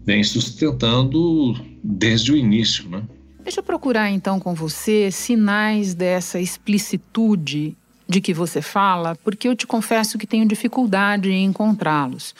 vem 0.05 0.23
sustentando 0.23 1.53
desde 1.83 2.31
o 2.31 2.37
início. 2.37 2.87
Né? 2.89 3.03
Deixa 3.47 3.61
eu 3.61 3.63
procurar 3.63 4.11
então 4.11 4.41
com 4.41 4.53
você 4.53 5.09
sinais 5.09 5.93
dessa 5.93 6.37
explicitude 6.37 7.77
de 8.05 8.19
que 8.19 8.33
você 8.33 8.61
fala, 8.61 9.15
porque 9.23 9.47
eu 9.47 9.55
te 9.55 9.65
confesso 9.65 10.17
que 10.17 10.27
tenho 10.27 10.45
dificuldade 10.45 11.31
em 11.31 11.45
encontrá-los. 11.45 12.35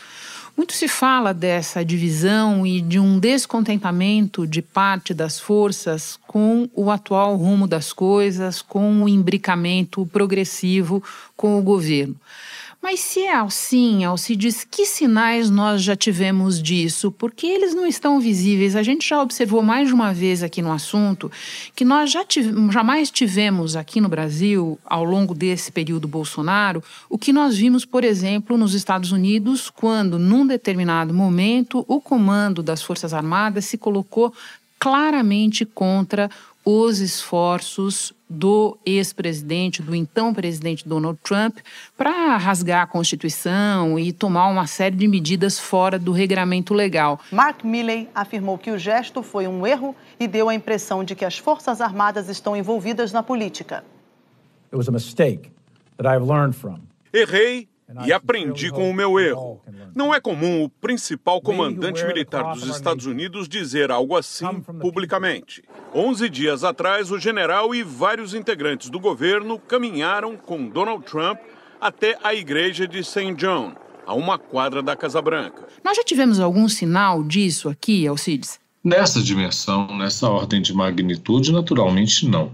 Muito 0.57 0.73
se 0.73 0.85
fala 0.89 1.33
dessa 1.33 1.85
divisão 1.85 2.67
e 2.67 2.81
de 2.81 2.99
um 2.99 3.19
descontentamento 3.19 4.45
de 4.45 4.61
parte 4.61 5.13
das 5.13 5.39
forças 5.39 6.19
com 6.27 6.67
o 6.75 6.91
atual 6.91 7.37
rumo 7.37 7.69
das 7.69 7.93
coisas, 7.93 8.61
com 8.61 9.01
o 9.01 9.07
imbricamento 9.07 10.05
progressivo 10.07 11.01
com 11.37 11.57
o 11.57 11.63
governo. 11.63 12.17
Mas 12.81 12.99
se 12.99 13.21
é 13.21 13.35
assim, 13.35 14.05
Alcides, 14.05 14.63
que 14.63 14.85
sinais 14.85 15.49
nós 15.49 15.81
já 15.81 15.95
tivemos 15.95 16.61
disso? 16.61 17.11
Porque 17.11 17.45
eles 17.45 17.73
não 17.73 17.85
estão 17.85 18.19
visíveis. 18.19 18.75
A 18.75 18.83
gente 18.83 19.07
já 19.07 19.21
observou 19.21 19.61
mais 19.61 19.87
de 19.87 19.93
uma 19.93 20.13
vez 20.13 20.43
aqui 20.43 20.61
no 20.61 20.71
assunto 20.71 21.29
que 21.75 21.83
nós 21.83 22.11
já 22.11 22.23
tive, 22.23 22.53
jamais 22.71 23.09
tivemos 23.09 23.75
aqui 23.75 23.99
no 23.99 24.07
Brasil, 24.07 24.79
ao 24.85 25.03
longo 25.03 25.33
desse 25.33 25.71
período 25.71 26.07
Bolsonaro, 26.07 26.83
o 27.09 27.17
que 27.17 27.33
nós 27.33 27.57
vimos, 27.57 27.83
por 27.83 28.03
exemplo, 28.03 28.57
nos 28.57 28.73
Estados 28.73 29.11
Unidos, 29.11 29.69
quando, 29.69 30.19
num 30.19 30.45
determinado 30.45 31.13
momento, 31.13 31.83
o 31.87 31.99
comando 31.99 32.61
das 32.61 32.81
Forças 32.81 33.13
Armadas 33.13 33.65
se 33.65 33.77
colocou 33.77 34.33
claramente 34.79 35.65
contra 35.65 36.29
os 36.69 36.99
esforços 36.99 38.11
do 38.29 38.77
ex-presidente, 38.85 39.81
do 39.81 39.95
então 39.95 40.33
presidente 40.33 40.85
Donald 40.85 41.17
Trump, 41.23 41.59
para 41.97 42.35
rasgar 42.35 42.81
a 42.81 42.85
Constituição 42.85 43.97
e 43.97 44.11
tomar 44.11 44.49
uma 44.49 44.67
série 44.67 44.97
de 44.97 45.07
medidas 45.07 45.57
fora 45.57 45.97
do 45.97 46.11
regramento 46.11 46.73
legal. 46.73 47.21
Mark 47.31 47.63
Milley 47.63 48.09
afirmou 48.13 48.57
que 48.57 48.69
o 48.69 48.77
gesto 48.77 49.23
foi 49.23 49.47
um 49.47 49.65
erro 49.65 49.95
e 50.19 50.27
deu 50.27 50.49
a 50.49 50.53
impressão 50.53 51.05
de 51.05 51.15
que 51.15 51.23
as 51.23 51.37
Forças 51.37 51.79
Armadas 51.79 52.27
estão 52.27 52.53
envolvidas 52.53 53.13
na 53.13 53.23
política. 53.23 53.85
It 54.65 54.75
was 54.75 54.89
a 54.89 54.91
mistake 54.91 55.49
that 55.95 56.05
I've 56.05 56.29
learned 56.29 56.53
from. 56.53 56.81
Errei 57.13 57.69
e 58.05 58.11
aprendi 58.11 58.69
com 58.69 58.89
o 58.89 58.93
meu 58.93 59.19
erro. 59.19 59.61
Não 59.95 60.13
é 60.13 60.19
comum 60.19 60.63
o 60.63 60.69
principal 60.69 61.41
comandante 61.41 62.05
militar 62.05 62.53
dos 62.53 62.67
Estados 62.67 63.05
Unidos 63.05 63.47
dizer 63.47 63.91
algo 63.91 64.15
assim 64.15 64.61
publicamente. 64.81 65.63
Onze 65.93 66.29
dias 66.29 66.63
atrás, 66.63 67.11
o 67.11 67.19
general 67.19 67.73
e 67.73 67.83
vários 67.83 68.33
integrantes 68.33 68.89
do 68.89 68.99
governo 68.99 69.57
caminharam 69.57 70.35
com 70.35 70.67
Donald 70.67 71.05
Trump 71.05 71.39
até 71.79 72.17
a 72.23 72.33
igreja 72.33 72.87
de 72.87 73.03
St. 73.03 73.33
John, 73.35 73.73
a 74.05 74.13
uma 74.13 74.37
quadra 74.37 74.81
da 74.81 74.95
Casa 74.95 75.21
Branca. 75.21 75.67
Nós 75.83 75.95
já 75.95 76.03
tivemos 76.03 76.39
algum 76.39 76.67
sinal 76.67 77.23
disso 77.23 77.69
aqui, 77.69 78.05
Alcides? 78.07 78.59
Nessa 78.83 79.21
dimensão, 79.21 79.97
nessa 79.97 80.29
ordem 80.29 80.61
de 80.61 80.73
magnitude, 80.73 81.51
naturalmente 81.51 82.27
não. 82.27 82.51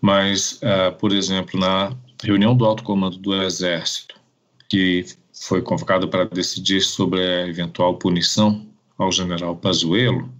Mas, 0.00 0.60
uh, 0.62 0.92
por 0.98 1.12
exemplo, 1.12 1.58
na 1.58 1.92
reunião 2.22 2.56
do 2.56 2.64
alto 2.64 2.82
comando 2.82 3.16
do 3.18 3.34
Exército, 3.42 4.14
que 4.68 5.04
foi 5.32 5.60
convocada 5.60 6.06
para 6.06 6.24
decidir 6.24 6.80
sobre 6.80 7.20
a 7.20 7.46
eventual 7.46 7.96
punição 7.96 8.66
ao 8.96 9.10
general 9.10 9.56
Pazuello, 9.56 10.30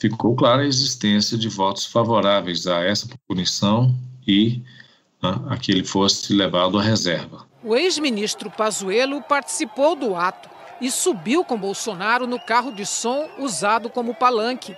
ficou 0.00 0.34
clara 0.34 0.62
a 0.62 0.66
existência 0.66 1.38
de 1.38 1.48
votos 1.48 1.86
favoráveis 1.86 2.66
a 2.66 2.82
essa 2.82 3.08
punição 3.26 3.94
e 4.26 4.60
né, 5.22 5.40
a 5.48 5.56
que 5.56 5.70
ele 5.70 5.84
fosse 5.84 6.32
levado 6.32 6.78
à 6.78 6.82
reserva. 6.82 7.46
O 7.62 7.74
ex-ministro 7.74 8.50
Pazuello 8.50 9.22
participou 9.22 9.94
do 9.94 10.14
ato 10.14 10.48
e 10.80 10.90
subiu 10.90 11.44
com 11.44 11.56
Bolsonaro 11.56 12.26
no 12.26 12.38
carro 12.38 12.72
de 12.72 12.84
som 12.84 13.28
usado 13.38 13.88
como 13.88 14.14
palanque. 14.14 14.76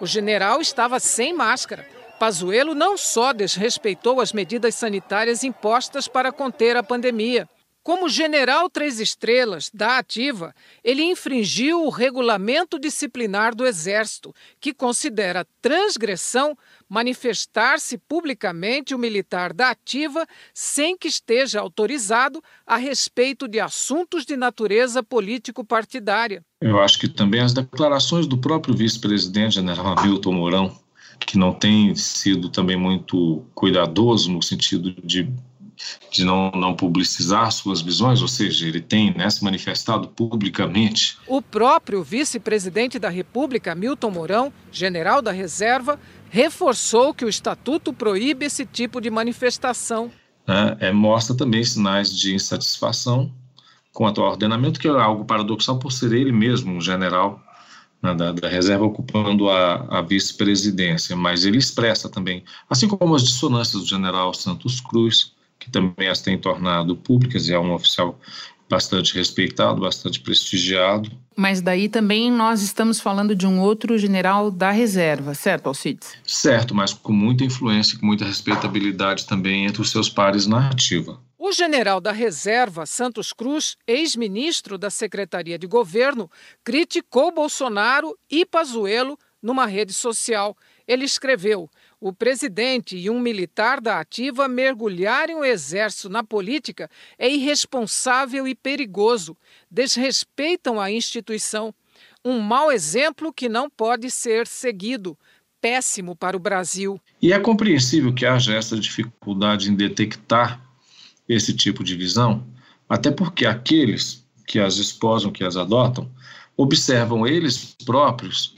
O 0.00 0.06
general 0.06 0.60
estava 0.60 1.00
sem 1.00 1.34
máscara 1.34 1.86
Pazuello 2.20 2.74
não 2.74 2.98
só 2.98 3.32
desrespeitou 3.32 4.20
as 4.20 4.30
medidas 4.30 4.74
sanitárias 4.74 5.42
impostas 5.42 6.06
para 6.06 6.30
conter 6.30 6.76
a 6.76 6.82
pandemia, 6.82 7.48
Como 7.82 8.10
general 8.10 8.68
três 8.68 9.00
estrelas 9.00 9.70
da 9.72 9.96
Ativa, 9.96 10.54
ele 10.84 11.02
infringiu 11.02 11.82
o 11.82 11.88
regulamento 11.88 12.78
disciplinar 12.78 13.54
do 13.54 13.66
Exército, 13.66 14.34
que 14.60 14.74
considera 14.74 15.46
transgressão 15.62 16.56
manifestar-se 16.86 17.96
publicamente 17.96 18.94
o 18.94 18.98
militar 18.98 19.54
da 19.54 19.70
Ativa 19.70 20.26
sem 20.52 20.94
que 20.96 21.08
esteja 21.08 21.60
autorizado 21.60 22.42
a 22.66 22.76
respeito 22.76 23.48
de 23.48 23.58
assuntos 23.58 24.26
de 24.26 24.36
natureza 24.36 25.02
político-partidária. 25.02 26.44
Eu 26.60 26.78
acho 26.80 26.98
que 26.98 27.08
também 27.08 27.40
as 27.40 27.54
declarações 27.54 28.26
do 28.26 28.36
próprio 28.36 28.76
vice-presidente, 28.76 29.54
general 29.54 29.98
Hamilton 29.98 30.32
Mourão, 30.32 30.78
que 31.26 31.38
não 31.38 31.52
tem 31.52 31.94
sido 31.94 32.48
também 32.48 32.76
muito 32.76 33.44
cuidadoso 33.54 34.32
no 34.32 34.42
sentido 34.42 34.94
de 35.04 35.28
de 36.10 36.24
não, 36.24 36.50
não 36.50 36.74
publicizar 36.74 37.50
suas 37.50 37.80
visões, 37.80 38.20
ou 38.20 38.28
seja, 38.28 38.66
ele 38.66 38.80
tem 38.80 39.14
né, 39.16 39.28
se 39.30 39.42
manifestado 39.42 40.08
publicamente. 40.08 41.16
O 41.26 41.40
próprio 41.40 42.02
vice-presidente 42.02 42.98
da 42.98 43.08
República, 43.08 43.74
Milton 43.74 44.10
Mourão, 44.10 44.52
general 44.70 45.22
da 45.22 45.32
reserva, 45.32 45.98
reforçou 46.28 47.14
que 47.14 47.24
o 47.24 47.28
estatuto 47.28 47.92
proíbe 47.92 48.46
esse 48.46 48.66
tipo 48.66 49.00
de 49.00 49.10
manifestação. 49.10 50.10
É, 50.46 50.88
é, 50.88 50.92
mostra 50.92 51.36
também 51.36 51.62
sinais 51.64 52.14
de 52.14 52.34
insatisfação 52.34 53.32
com 53.92 54.04
o 54.04 54.06
atual 54.06 54.30
ordenamento, 54.30 54.78
que 54.78 54.88
é 54.88 54.90
algo 54.90 55.24
paradoxal 55.24 55.78
por 55.78 55.92
ser 55.92 56.12
ele 56.12 56.32
mesmo 56.32 56.72
um 56.72 56.80
general 56.80 57.40
né, 58.02 58.14
da, 58.14 58.32
da, 58.32 58.48
reserva 58.48 58.84
ocupando 58.84 59.50
a, 59.50 59.98
a 59.98 60.00
vice-presidência, 60.00 61.14
mas 61.14 61.44
ele 61.44 61.58
expressa 61.58 62.08
também, 62.08 62.42
assim 62.68 62.88
como 62.88 63.14
as 63.14 63.22
dissonâncias 63.22 63.82
do 63.82 63.88
general 63.88 64.32
Santos 64.32 64.80
Cruz, 64.80 65.32
que 65.58 65.70
também 65.70 66.08
as 66.08 66.20
tem 66.22 66.38
tornado 66.38 66.96
públicas 66.96 67.48
e 67.48 67.52
é 67.52 67.58
um 67.58 67.72
oficial 67.74 68.18
bastante 68.70 69.14
respeitado, 69.14 69.80
bastante 69.80 70.20
prestigiado. 70.20 71.10
Mas 71.36 71.60
daí 71.60 71.88
também 71.88 72.30
nós 72.30 72.62
estamos 72.62 73.00
falando 73.00 73.34
de 73.34 73.46
um 73.46 73.60
outro 73.60 73.98
general 73.98 74.50
da 74.50 74.70
reserva, 74.70 75.34
certo, 75.34 75.66
Alcides? 75.66 76.14
Certo, 76.24 76.74
mas 76.74 76.92
com 76.92 77.12
muita 77.12 77.44
influência, 77.44 77.98
com 77.98 78.06
muita 78.06 78.24
respeitabilidade 78.24 79.26
também 79.26 79.66
entre 79.66 79.82
os 79.82 79.90
seus 79.90 80.08
pares 80.08 80.46
na 80.46 80.68
ativa. 80.68 81.18
O 81.42 81.52
general 81.52 82.02
da 82.02 82.12
reserva, 82.12 82.84
Santos 82.84 83.32
Cruz, 83.32 83.74
ex-ministro 83.86 84.76
da 84.76 84.90
Secretaria 84.90 85.58
de 85.58 85.66
Governo, 85.66 86.30
criticou 86.62 87.32
Bolsonaro 87.32 88.14
e 88.30 88.44
Pazuello 88.44 89.18
numa 89.40 89.64
rede 89.64 89.94
social. 89.94 90.54
Ele 90.86 91.06
escreveu: 91.06 91.66
o 91.98 92.12
presidente 92.12 92.94
e 92.94 93.08
um 93.08 93.18
militar 93.18 93.80
da 93.80 93.98
ativa 93.98 94.46
mergulharem 94.48 95.34
o 95.34 95.42
exército 95.42 96.10
na 96.10 96.22
política 96.22 96.90
é 97.18 97.26
irresponsável 97.30 98.46
e 98.46 98.54
perigoso. 98.54 99.34
Desrespeitam 99.70 100.78
a 100.78 100.90
instituição. 100.90 101.74
Um 102.22 102.38
mau 102.38 102.70
exemplo 102.70 103.32
que 103.32 103.48
não 103.48 103.70
pode 103.70 104.10
ser 104.10 104.46
seguido. 104.46 105.16
Péssimo 105.58 106.14
para 106.14 106.36
o 106.36 106.40
Brasil. 106.40 107.00
E 107.20 107.32
é 107.32 107.38
compreensível 107.38 108.12
que 108.12 108.26
haja 108.26 108.54
essa 108.54 108.78
dificuldade 108.78 109.70
em 109.70 109.74
detectar 109.74 110.69
esse 111.30 111.54
tipo 111.54 111.84
de 111.84 111.94
visão, 111.94 112.44
até 112.88 113.10
porque 113.10 113.46
aqueles 113.46 114.26
que 114.48 114.58
as 114.58 114.78
esposam, 114.78 115.30
que 115.30 115.44
as 115.44 115.56
adotam, 115.56 116.10
observam 116.56 117.24
eles 117.24 117.76
próprios 117.86 118.56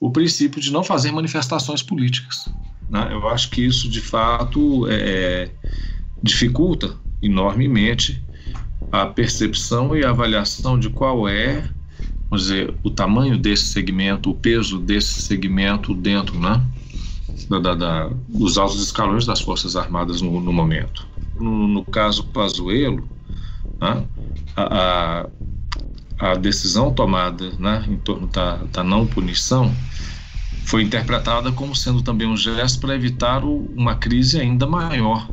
o 0.00 0.10
princípio 0.10 0.60
de 0.60 0.72
não 0.72 0.82
fazer 0.82 1.12
manifestações 1.12 1.80
políticas. 1.80 2.48
Né? 2.90 3.08
Eu 3.12 3.28
acho 3.28 3.48
que 3.50 3.64
isso, 3.64 3.88
de 3.88 4.00
fato, 4.00 4.88
é, 4.88 4.94
é, 4.94 5.50
dificulta 6.20 6.96
enormemente 7.22 8.20
a 8.90 9.06
percepção 9.06 9.96
e 9.96 10.04
a 10.04 10.10
avaliação 10.10 10.76
de 10.76 10.90
qual 10.90 11.28
é, 11.28 11.70
vamos 12.28 12.42
dizer, 12.46 12.74
o 12.82 12.90
tamanho 12.90 13.38
desse 13.38 13.66
segmento, 13.66 14.30
o 14.30 14.34
peso 14.34 14.80
desse 14.80 15.22
segmento 15.22 15.94
dentro 15.94 16.36
né, 16.36 16.60
da, 17.48 17.60
da, 17.60 17.74
da 17.76 18.10
dos 18.28 18.58
altos 18.58 18.82
escalões 18.82 19.24
das 19.24 19.40
Forças 19.40 19.76
Armadas 19.76 20.20
no, 20.20 20.40
no 20.40 20.52
momento. 20.52 21.11
No, 21.38 21.66
no, 21.66 21.84
caso 21.84 22.24
Pazuello, 22.24 23.08
né, 23.80 24.04
a, 24.56 25.26
a, 26.20 26.30
a, 26.30 26.34
decisão 26.34 26.92
tomada 26.92 27.50
né, 27.58 27.84
em 27.88 27.96
torno 27.96 28.26
da, 28.26 28.56
da 28.56 28.84
não 28.84 29.06
punição 29.06 29.74
foi 30.64 30.82
interpretada 30.82 31.50
como 31.50 31.74
sendo 31.74 32.02
também 32.02 32.28
um 32.28 32.36
gesto 32.36 32.80
para 32.80 32.94
evitar 32.94 33.44
o, 33.44 33.66
uma 33.76 33.96
crise 33.96 34.40
ainda 34.40 34.66
maior 34.66 35.28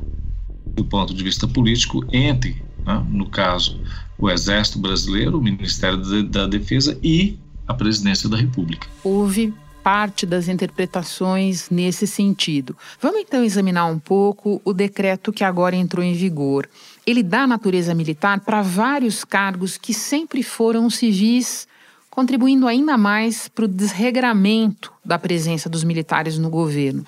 do 0.65 0.85
ponto 0.85 1.13
de 1.13 1.23
vista 1.23 1.47
político 1.47 2.05
entre, 2.11 2.61
né, 2.85 3.05
no 3.09 3.29
caso, 3.29 3.79
o 4.17 4.29
Exército 4.29 4.79
Brasileiro, 4.79 5.37
o 5.37 5.41
Ministério 5.41 5.97
da 6.23 6.47
Defesa 6.47 6.97
e 7.03 7.37
a 7.67 7.73
Presidência 7.73 8.27
da 8.27 8.37
República. 8.37 8.87
Houve 9.03 9.53
parte 9.83 10.25
das 10.25 10.47
interpretações 10.47 11.69
nesse 11.69 12.05
sentido. 12.05 12.75
Vamos 13.01 13.21
então 13.21 13.43
examinar 13.43 13.85
um 13.85 13.99
pouco 13.99 14.61
o 14.63 14.73
decreto 14.73 15.33
que 15.33 15.43
agora 15.43 15.75
entrou 15.75 16.03
em 16.03 16.13
vigor. 16.13 16.69
Ele 17.05 17.23
dá 17.23 17.47
natureza 17.47 17.93
militar 17.93 18.41
para 18.41 18.61
vários 18.61 19.23
cargos 19.23 19.77
que 19.77 19.93
sempre 19.93 20.43
foram 20.43 20.89
civis 20.89 21.67
contribuindo 22.09 22.67
ainda 22.67 22.97
mais 22.97 23.47
para 23.47 23.65
o 23.65 23.67
desregramento 23.67 24.91
da 25.05 25.17
presença 25.17 25.69
dos 25.69 25.83
militares 25.83 26.37
no 26.37 26.49
governo. 26.49 27.05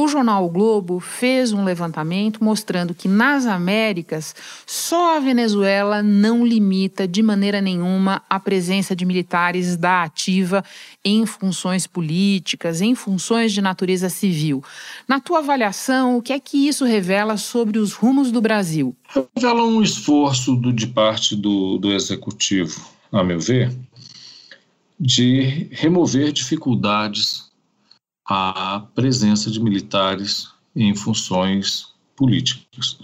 O 0.00 0.06
jornal 0.06 0.46
o 0.46 0.48
Globo 0.48 1.00
fez 1.00 1.52
um 1.52 1.64
levantamento 1.64 2.44
mostrando 2.44 2.94
que 2.94 3.08
nas 3.08 3.46
Américas 3.46 4.32
só 4.64 5.16
a 5.16 5.18
Venezuela 5.18 6.04
não 6.04 6.46
limita 6.46 7.08
de 7.08 7.20
maneira 7.20 7.60
nenhuma 7.60 8.22
a 8.30 8.38
presença 8.38 8.94
de 8.94 9.04
militares 9.04 9.76
da 9.76 10.04
ativa 10.04 10.64
em 11.04 11.26
funções 11.26 11.84
políticas, 11.88 12.80
em 12.80 12.94
funções 12.94 13.52
de 13.52 13.60
natureza 13.60 14.08
civil. 14.08 14.62
Na 15.08 15.18
tua 15.18 15.40
avaliação, 15.40 16.16
o 16.16 16.22
que 16.22 16.32
é 16.32 16.38
que 16.38 16.68
isso 16.68 16.84
revela 16.84 17.36
sobre 17.36 17.76
os 17.80 17.92
rumos 17.92 18.30
do 18.30 18.40
Brasil? 18.40 18.94
Revela 19.34 19.64
um 19.64 19.82
esforço 19.82 20.54
do, 20.54 20.72
de 20.72 20.86
parte 20.86 21.34
do, 21.34 21.76
do 21.76 21.90
executivo, 21.90 22.88
a 23.10 23.24
meu 23.24 23.40
ver, 23.40 23.76
de 25.00 25.66
remover 25.72 26.30
dificuldades 26.30 27.47
à 28.28 28.86
presença 28.94 29.50
de 29.50 29.58
militares 29.60 30.48
em 30.76 30.94
funções 30.94 31.94
políticas. 32.14 32.98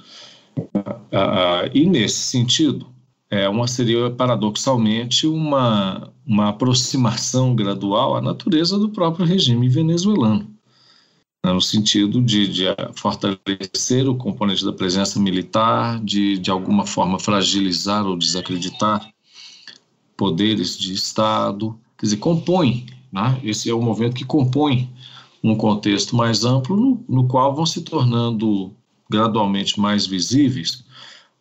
E 1.72 1.86
nesse 1.86 2.18
sentido, 2.18 2.86
é 3.30 3.48
uma 3.48 3.66
seria 3.66 4.10
paradoxalmente 4.10 5.26
uma, 5.26 6.12
uma 6.26 6.50
aproximação 6.50 7.54
gradual 7.54 8.16
à 8.16 8.20
natureza 8.20 8.78
do 8.78 8.90
próprio 8.90 9.24
regime 9.24 9.68
venezuelano, 9.68 10.48
né, 11.44 11.52
no 11.52 11.60
sentido 11.60 12.20
de, 12.20 12.46
de 12.46 12.64
fortalecer 12.94 14.08
o 14.08 14.16
componente 14.16 14.64
da 14.64 14.72
presença 14.72 15.18
militar, 15.18 15.98
de 16.04 16.38
de 16.38 16.50
alguma 16.50 16.86
forma 16.86 17.18
fragilizar 17.18 18.06
ou 18.06 18.16
desacreditar 18.16 19.08
poderes 20.16 20.78
de 20.78 20.92
Estado, 20.92 21.76
quer 21.98 22.06
dizer, 22.06 22.18
compõe, 22.18 22.86
né? 23.14 23.40
esse 23.44 23.70
é 23.70 23.74
o 23.74 23.80
movimento 23.80 24.16
que 24.16 24.24
compõe 24.24 24.90
um 25.42 25.54
contexto 25.54 26.16
mais 26.16 26.44
amplo 26.44 26.76
no, 26.76 27.04
no 27.08 27.28
qual 27.28 27.54
vão 27.54 27.64
se 27.64 27.82
tornando 27.82 28.72
gradualmente 29.08 29.78
mais 29.78 30.04
visíveis 30.06 30.84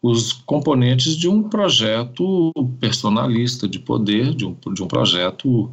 os 0.02 0.34
componentes 0.34 1.16
de 1.16 1.30
um 1.30 1.44
projeto 1.44 2.52
personalista 2.78 3.66
de 3.68 3.80
poder, 3.80 4.36
de 4.36 4.46
um, 4.46 4.56
de 4.74 4.84
um 4.84 4.88
projeto 4.88 5.72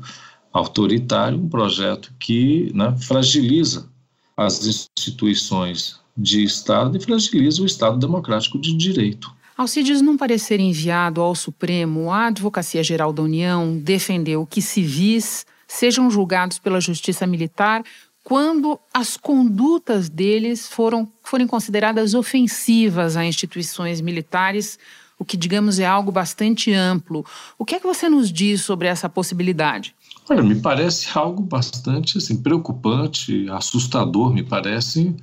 autoritário, 0.52 1.36
um 1.36 1.48
projeto 1.48 2.12
que 2.18 2.70
né, 2.72 2.94
fragiliza 2.96 3.88
as 4.36 4.64
instituições 4.64 5.98
de 6.16 6.44
Estado 6.44 6.96
e 6.96 7.00
fragiliza 7.00 7.60
o 7.60 7.66
Estado 7.66 7.98
democrático 7.98 8.58
de 8.58 8.72
direito. 8.72 9.34
Alcides, 9.56 10.00
num 10.00 10.16
parecer 10.16 10.60
enviado 10.60 11.20
ao 11.20 11.34
Supremo, 11.34 12.10
a 12.10 12.28
Advocacia 12.28 12.82
Geral 12.82 13.12
da 13.12 13.22
União 13.22 13.76
defendeu 13.76 14.46
que 14.46 14.62
civis 14.62 15.44
sejam 15.72 16.10
julgados 16.10 16.58
pela 16.58 16.80
Justiça 16.80 17.26
Militar 17.26 17.82
quando 18.24 18.78
as 18.92 19.16
condutas 19.16 20.08
deles 20.08 20.68
foram, 20.68 21.10
forem 21.22 21.46
consideradas 21.46 22.12
ofensivas 22.14 23.16
a 23.16 23.24
instituições 23.24 24.00
militares, 24.00 24.78
o 25.18 25.24
que, 25.24 25.36
digamos, 25.36 25.78
é 25.78 25.86
algo 25.86 26.12
bastante 26.12 26.72
amplo. 26.72 27.24
O 27.58 27.64
que 27.64 27.74
é 27.74 27.80
que 27.80 27.86
você 27.86 28.08
nos 28.08 28.32
diz 28.32 28.62
sobre 28.62 28.88
essa 28.88 29.08
possibilidade? 29.08 29.94
Olha, 30.28 30.42
me 30.42 30.56
parece 30.56 31.08
algo 31.16 31.42
bastante 31.42 32.18
assim, 32.18 32.36
preocupante, 32.42 33.48
assustador, 33.50 34.32
me 34.32 34.42
parece 34.42 35.14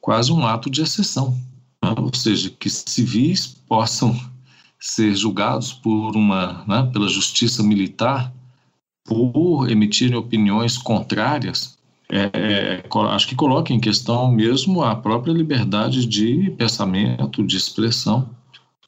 quase 0.00 0.32
um 0.32 0.46
ato 0.46 0.68
de 0.68 0.82
exceção 0.82 1.38
ou 1.82 2.14
seja, 2.14 2.50
que 2.50 2.68
civis 2.68 3.46
possam 3.46 4.18
ser 4.78 5.14
julgados 5.14 5.72
por 5.72 6.16
uma, 6.16 6.64
né, 6.66 6.88
pela 6.92 7.08
justiça 7.08 7.62
militar 7.62 8.32
por 9.04 9.70
emitirem 9.70 10.16
opiniões 10.16 10.78
contrárias, 10.78 11.78
é, 12.08 12.30
é, 12.34 12.84
acho 13.10 13.28
que 13.28 13.36
coloca 13.36 13.72
em 13.72 13.78
questão 13.78 14.30
mesmo 14.30 14.82
a 14.82 14.96
própria 14.96 15.32
liberdade 15.32 16.04
de 16.06 16.50
pensamento, 16.58 17.46
de 17.46 17.56
expressão. 17.56 18.28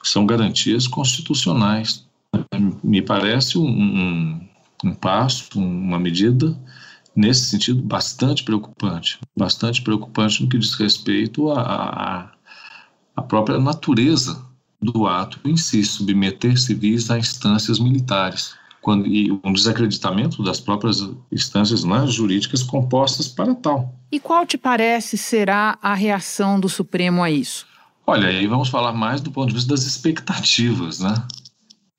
são 0.03 0.27
garantias 0.27 0.89
constitucionais. 0.89 2.05
Me 2.83 3.01
parece 3.01 3.57
um, 3.59 3.69
um, 3.69 4.49
um 4.85 4.95
passo, 4.95 5.49
uma 5.57 5.99
medida 5.99 6.59
nesse 7.15 7.45
sentido 7.45 7.81
bastante 7.83 8.43
preocupante, 8.43 9.21
bastante 9.37 9.83
preocupante 9.83 10.43
no 10.43 10.49
que 10.49 10.59
diz 10.59 10.75
respeito 10.75 11.51
à, 11.53 12.33
à 13.15 13.23
própria 13.23 13.59
natureza 13.61 14.45
do 14.81 15.07
ato 15.07 15.39
em 15.45 15.57
si, 15.57 15.85
submeter 15.85 16.59
civis 16.59 17.11
a 17.11 17.19
instâncias 17.19 17.79
militares. 17.79 18.55
Quando, 18.83 19.07
e 19.07 19.31
um 19.45 19.53
desacreditamento 19.53 20.43
das 20.43 20.61
próprias 20.61 21.09
instâncias 21.31 21.85
né, 21.85 22.05
jurídicas 22.07 22.63
compostas 22.63 23.29
para 23.29 23.55
tal. 23.55 23.95
E 24.11 24.21
qual 24.21 24.45
te 24.45 24.59
parece 24.59 25.17
será 25.17 25.79
a 25.81 25.95
reação 25.95 26.61
do 26.61 26.69
Supremo 26.69 27.23
a 27.23 27.31
isso? 27.31 27.67
Olha, 28.07 28.29
aí 28.29 28.47
vamos 28.47 28.69
falar 28.69 28.93
mais 28.93 29.21
do 29.21 29.31
ponto 29.31 29.49
de 29.49 29.55
vista 29.55 29.71
das 29.71 29.85
expectativas, 29.85 30.99
né? 30.99 31.15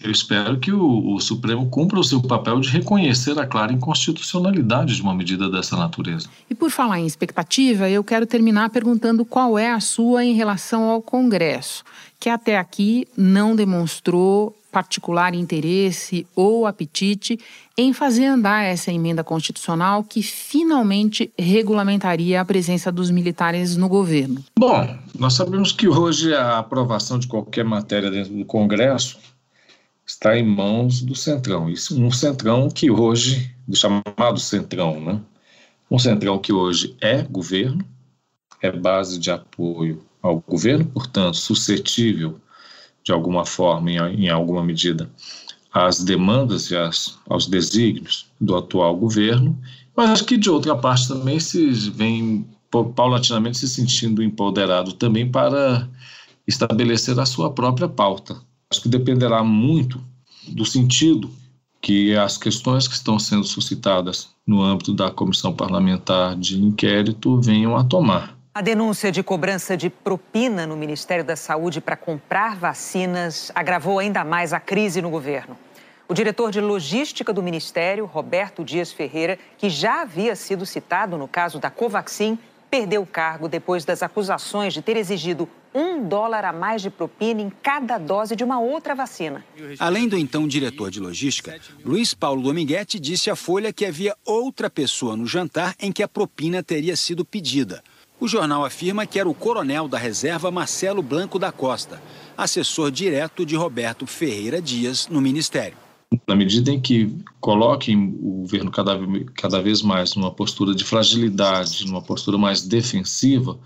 Eu 0.04 0.12
espero 0.12 0.60
que 0.60 0.70
o, 0.70 1.16
o, 1.16 1.20
Supremo 1.22 1.70
cumpra 1.70 1.98
o 1.98 2.04
seu 2.04 2.22
papel 2.22 2.60
de 2.60 2.68
reconhecer 2.70 3.40
a 3.40 3.48
clara 3.48 3.72
inconstitucionalidade 3.72 4.98
de 4.98 5.02
uma 5.02 5.16
medida 5.16 5.50
dessa 5.50 5.78
natureza. 5.78 6.28
E 6.50 6.54
por 6.54 6.70
falar 6.70 7.00
em 7.00 7.06
expectativa, 7.06 7.90
eu 7.90 8.04
quero 8.04 8.26
terminar 8.26 8.70
perguntando 8.70 9.24
qual 9.24 9.58
é 9.58 9.72
a 9.72 9.80
sua 9.80 10.26
em 10.26 10.34
relação 10.34 10.90
ao 10.90 11.02
Congresso, 11.02 11.86
que 12.20 12.28
até 12.28 12.58
aqui 12.58 13.08
não 13.16 13.56
demonstrou 13.56 14.54
particular 14.74 15.36
interesse 15.36 16.26
ou 16.36 16.66
apetite 16.66 17.40
em 17.78 17.94
fazer 17.94 18.26
andar 18.26 18.64
essa 18.64 18.92
emenda 18.92 19.24
constitucional 19.24 20.04
que 20.04 20.24
finalmente 20.24 21.32
regulamentaria 21.38 22.42
a 22.42 22.46
presença 22.46 22.92
dos 22.92 23.12
militares 23.12 23.78
no 23.78 23.88
governo. 23.88 24.44
Bom, 24.58 24.98
nós 25.18 25.36
sabemos 25.36 25.72
que 25.72 25.88
hoje 25.88 26.34
a 26.34 26.58
aprovação 26.58 27.20
de 27.20 27.28
qualquer 27.28 27.64
matéria 27.64 28.10
dentro 28.10 28.34
do 28.34 28.46
Congresso 28.46 29.20
está 30.04 30.36
em 30.36 30.44
mãos 30.44 31.04
do 31.04 31.16
Centrão. 31.16 31.70
Isso, 31.70 32.02
um 32.02 32.12
Centrão 32.12 32.68
que 32.68 32.90
hoje, 32.90 33.54
do 33.68 33.78
chamado 33.78 34.40
Centrão, 34.40 35.00
né? 35.00 35.22
Um 35.90 36.00
Centrão 36.00 36.40
que 36.40 36.52
hoje 36.52 36.98
é 37.00 37.22
governo, 37.22 37.86
é 38.60 38.72
base 38.72 39.20
de 39.20 39.30
apoio 39.30 40.04
ao 40.22 40.40
governo, 40.40 40.86
portanto, 40.86 41.38
suscetível 41.38 42.40
de 43.04 43.12
alguma 43.12 43.46
forma, 43.46 43.92
em, 43.92 44.26
em 44.26 44.30
alguma 44.30 44.64
medida, 44.64 45.10
às 45.72 46.04
demandas 46.04 46.70
e 46.70 46.78
às, 46.78 47.18
aos 47.28 47.48
desígnios 47.48 48.28
do 48.40 48.56
atual 48.56 48.96
governo, 48.96 49.58
mas 49.96 50.10
acho 50.10 50.26
que 50.26 50.38
de 50.38 50.50
outra 50.50 50.76
parte 50.76 51.08
também 51.08 51.40
se 51.40 51.70
vem 51.92 52.48
paulatinamente 52.96 53.58
se 53.58 53.68
sentindo 53.68 54.24
empoderado 54.24 54.94
também 54.94 55.30
para 55.30 55.88
estabelecer 56.48 57.20
a 57.20 57.26
sua 57.26 57.52
própria 57.52 57.88
pauta 57.88 58.42
Acho 58.74 58.82
que 58.82 58.90
dependerá 58.90 59.44
muito 59.44 60.02
do 60.48 60.66
sentido 60.66 61.30
que 61.80 62.16
as 62.16 62.40
questões 62.40 62.88
que 62.88 62.96
estão 62.96 63.20
sendo 63.20 63.44
suscitadas 63.44 64.30
no 64.48 64.64
âmbito 64.64 64.96
da 64.96 65.12
comissão 65.12 65.54
parlamentar 65.54 66.36
de 66.36 66.60
inquérito 66.60 67.40
venham 67.40 67.78
a 67.78 67.84
tomar. 67.84 68.36
A 68.56 68.62
denúncia 68.62 69.12
de 69.12 69.24
cobrança 69.24 69.76
de 69.76 69.90
propina 69.90 70.68
no 70.68 70.78
Ministério 70.78 71.24
da 71.24 71.36
Saúde 71.36 71.82
para 71.82 71.96
comprar 71.96 72.56
vacinas 72.56 73.52
agravou 73.56 73.98
ainda 73.98 74.24
mais 74.24 74.54
a 74.54 74.60
crise 74.60 75.02
no 75.02 75.10
governo. 75.10 75.58
O 76.08 76.14
diretor 76.14 76.52
de 76.52 76.62
logística 76.62 77.34
do 77.34 77.42
Ministério, 77.42 78.06
Roberto 78.06 78.64
Dias 78.64 78.92
Ferreira, 78.92 79.40
que 79.58 79.72
já 79.72 80.04
havia 80.04 80.36
sido 80.36 80.68
citado 80.68 81.18
no 81.18 81.28
caso 81.28 81.58
da 81.58 81.72
Covaxin, 81.72 82.38
perdeu 82.70 83.02
o 83.02 83.08
cargo 83.08 83.50
depois 83.50 83.86
das 83.86 84.04
acusações 84.04 84.72
de 84.72 84.84
ter 84.84 84.98
exigido 84.98 85.50
um 85.74 86.08
dólar 86.08 86.46
a 86.46 86.54
mais 86.54 86.84
de 86.84 86.92
propina 86.92 87.42
em 87.42 87.50
cada 87.50 87.98
dose 87.98 88.36
de 88.36 88.44
uma 88.44 88.60
outra 88.60 88.94
vacina. 88.94 89.44
Além 89.80 90.08
do 90.08 90.16
então 90.16 90.48
diretor 90.48 90.92
de 90.92 91.00
logística, 91.00 91.60
Luiz 91.84 92.14
Paulo 92.14 92.44
Dominguete 92.44 93.00
disse 93.00 93.32
à 93.32 93.36
Folha 93.36 93.74
que 93.74 93.84
havia 93.84 94.16
outra 94.24 94.70
pessoa 94.70 95.18
no 95.18 95.26
jantar 95.26 95.74
em 95.80 95.92
que 95.92 96.04
a 96.04 96.08
propina 96.08 96.62
teria 96.62 96.96
sido 96.96 97.26
pedida. 97.26 97.84
O 98.20 98.28
jornal 98.28 98.64
afirma 98.64 99.06
que 99.06 99.20
era 99.20 99.28
o 99.28 99.34
coronel 99.34 99.88
da 99.88 99.98
reserva 99.98 100.52
Marcelo 100.52 101.02
Blanco 101.02 101.38
da 101.38 101.52
Costa, 101.52 102.02
assessor 102.38 102.90
direto 102.90 103.46
de 103.46 103.56
Roberto 103.56 104.08
Ferreira 104.08 104.62
Dias 104.62 105.08
no 105.08 105.20
Ministério 105.20 105.84
na 106.28 106.36
medida 106.36 106.72
em 106.72 106.80
que 106.80 107.16
coloquem 107.40 108.16
o 108.22 108.42
governo 108.42 108.72
cada, 108.72 109.00
cada 109.36 109.62
vez 109.62 109.82
mais 109.82 110.16
numa 110.16 110.32
postura 110.32 110.74
de 110.76 110.84
fragilidade, 110.84 111.86
numa 111.88 112.02
postura 112.02 112.38
mais 112.38 112.62
defensiva, 112.62 113.58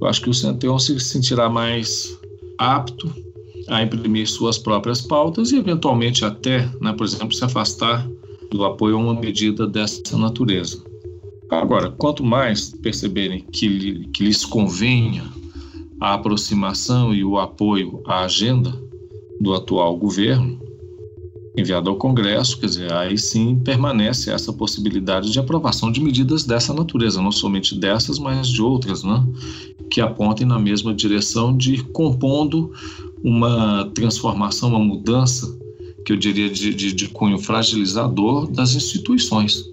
eu 0.00 0.06
acho 0.06 0.22
que 0.22 0.30
o 0.30 0.34
Centrão 0.34 0.78
se 0.78 0.98
sentirá 1.00 1.48
mais 1.48 2.18
apto 2.58 3.12
a 3.68 3.82
imprimir 3.82 4.28
suas 4.28 4.58
próprias 4.58 5.00
pautas 5.00 5.52
e, 5.52 5.56
eventualmente, 5.56 6.24
até, 6.24 6.68
né, 6.80 6.92
por 6.92 7.04
exemplo, 7.06 7.32
se 7.32 7.44
afastar 7.44 8.08
do 8.50 8.64
apoio 8.64 8.96
a 8.96 9.00
uma 9.00 9.14
medida 9.14 9.66
dessa 9.66 10.16
natureza. 10.16 10.82
Agora, 11.52 11.90
quanto 11.90 12.24
mais 12.24 12.70
perceberem 12.70 13.44
que, 13.52 14.06
que 14.06 14.24
lhes 14.24 14.42
convenha 14.42 15.22
a 16.00 16.14
aproximação 16.14 17.14
e 17.14 17.22
o 17.22 17.38
apoio 17.38 18.00
à 18.06 18.24
agenda 18.24 18.72
do 19.38 19.52
atual 19.52 19.94
governo, 19.98 20.58
enviado 21.54 21.90
ao 21.90 21.96
Congresso, 21.96 22.58
quer 22.58 22.66
dizer, 22.66 22.90
aí 22.94 23.18
sim 23.18 23.56
permanece 23.56 24.30
essa 24.30 24.50
possibilidade 24.50 25.30
de 25.30 25.38
aprovação 25.38 25.92
de 25.92 26.00
medidas 26.00 26.44
dessa 26.44 26.72
natureza, 26.72 27.20
não 27.20 27.30
somente 27.30 27.78
dessas, 27.78 28.18
mas 28.18 28.48
de 28.48 28.62
outras, 28.62 29.04
né, 29.04 29.22
que 29.90 30.00
apontem 30.00 30.46
na 30.46 30.58
mesma 30.58 30.94
direção 30.94 31.54
de 31.54 31.74
ir 31.74 31.82
compondo 31.92 32.72
uma 33.22 33.90
transformação, 33.94 34.70
uma 34.70 34.78
mudança, 34.78 35.54
que 36.02 36.14
eu 36.14 36.16
diria 36.16 36.48
de, 36.48 36.74
de, 36.74 36.94
de 36.94 37.08
cunho 37.08 37.38
fragilizador 37.38 38.50
das 38.50 38.74
instituições. 38.74 39.71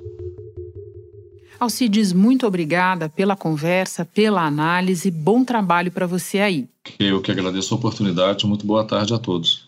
Alcides, 1.59 2.13
muito 2.13 2.47
obrigada 2.47 3.09
pela 3.09 3.35
conversa, 3.35 4.05
pela 4.05 4.43
análise. 4.43 5.11
Bom 5.11 5.43
trabalho 5.43 5.91
para 5.91 6.07
você 6.07 6.39
aí. 6.39 6.69
Eu 6.97 7.21
que 7.21 7.31
agradeço 7.31 7.73
a 7.73 7.77
oportunidade. 7.77 8.47
Muito 8.47 8.65
boa 8.65 8.85
tarde 8.85 9.13
a 9.13 9.17
todos. 9.17 9.67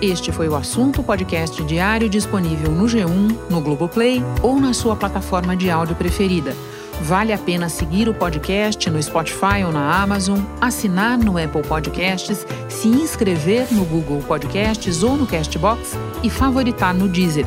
Este 0.00 0.32
foi 0.32 0.48
o 0.48 0.54
assunto 0.54 1.02
podcast 1.02 1.62
diário 1.64 2.08
disponível 2.08 2.70
no 2.70 2.84
G1, 2.84 3.50
no 3.50 3.60
Globoplay 3.60 4.22
ou 4.42 4.58
na 4.58 4.72
sua 4.72 4.96
plataforma 4.96 5.56
de 5.56 5.70
áudio 5.70 5.94
preferida. 5.94 6.54
Vale 7.02 7.32
a 7.32 7.38
pena 7.38 7.68
seguir 7.68 8.08
o 8.08 8.14
podcast 8.14 8.88
no 8.88 9.02
Spotify 9.02 9.64
ou 9.64 9.72
na 9.72 10.02
Amazon, 10.02 10.40
assinar 10.60 11.18
no 11.18 11.36
Apple 11.36 11.62
Podcasts, 11.62 12.46
se 12.68 12.88
inscrever 12.88 13.72
no 13.72 13.84
Google 13.84 14.22
Podcasts 14.22 15.02
ou 15.02 15.16
no 15.16 15.26
Castbox 15.26 15.98
e 16.22 16.30
favoritar 16.30 16.94
no 16.94 17.08
Deezer. 17.08 17.46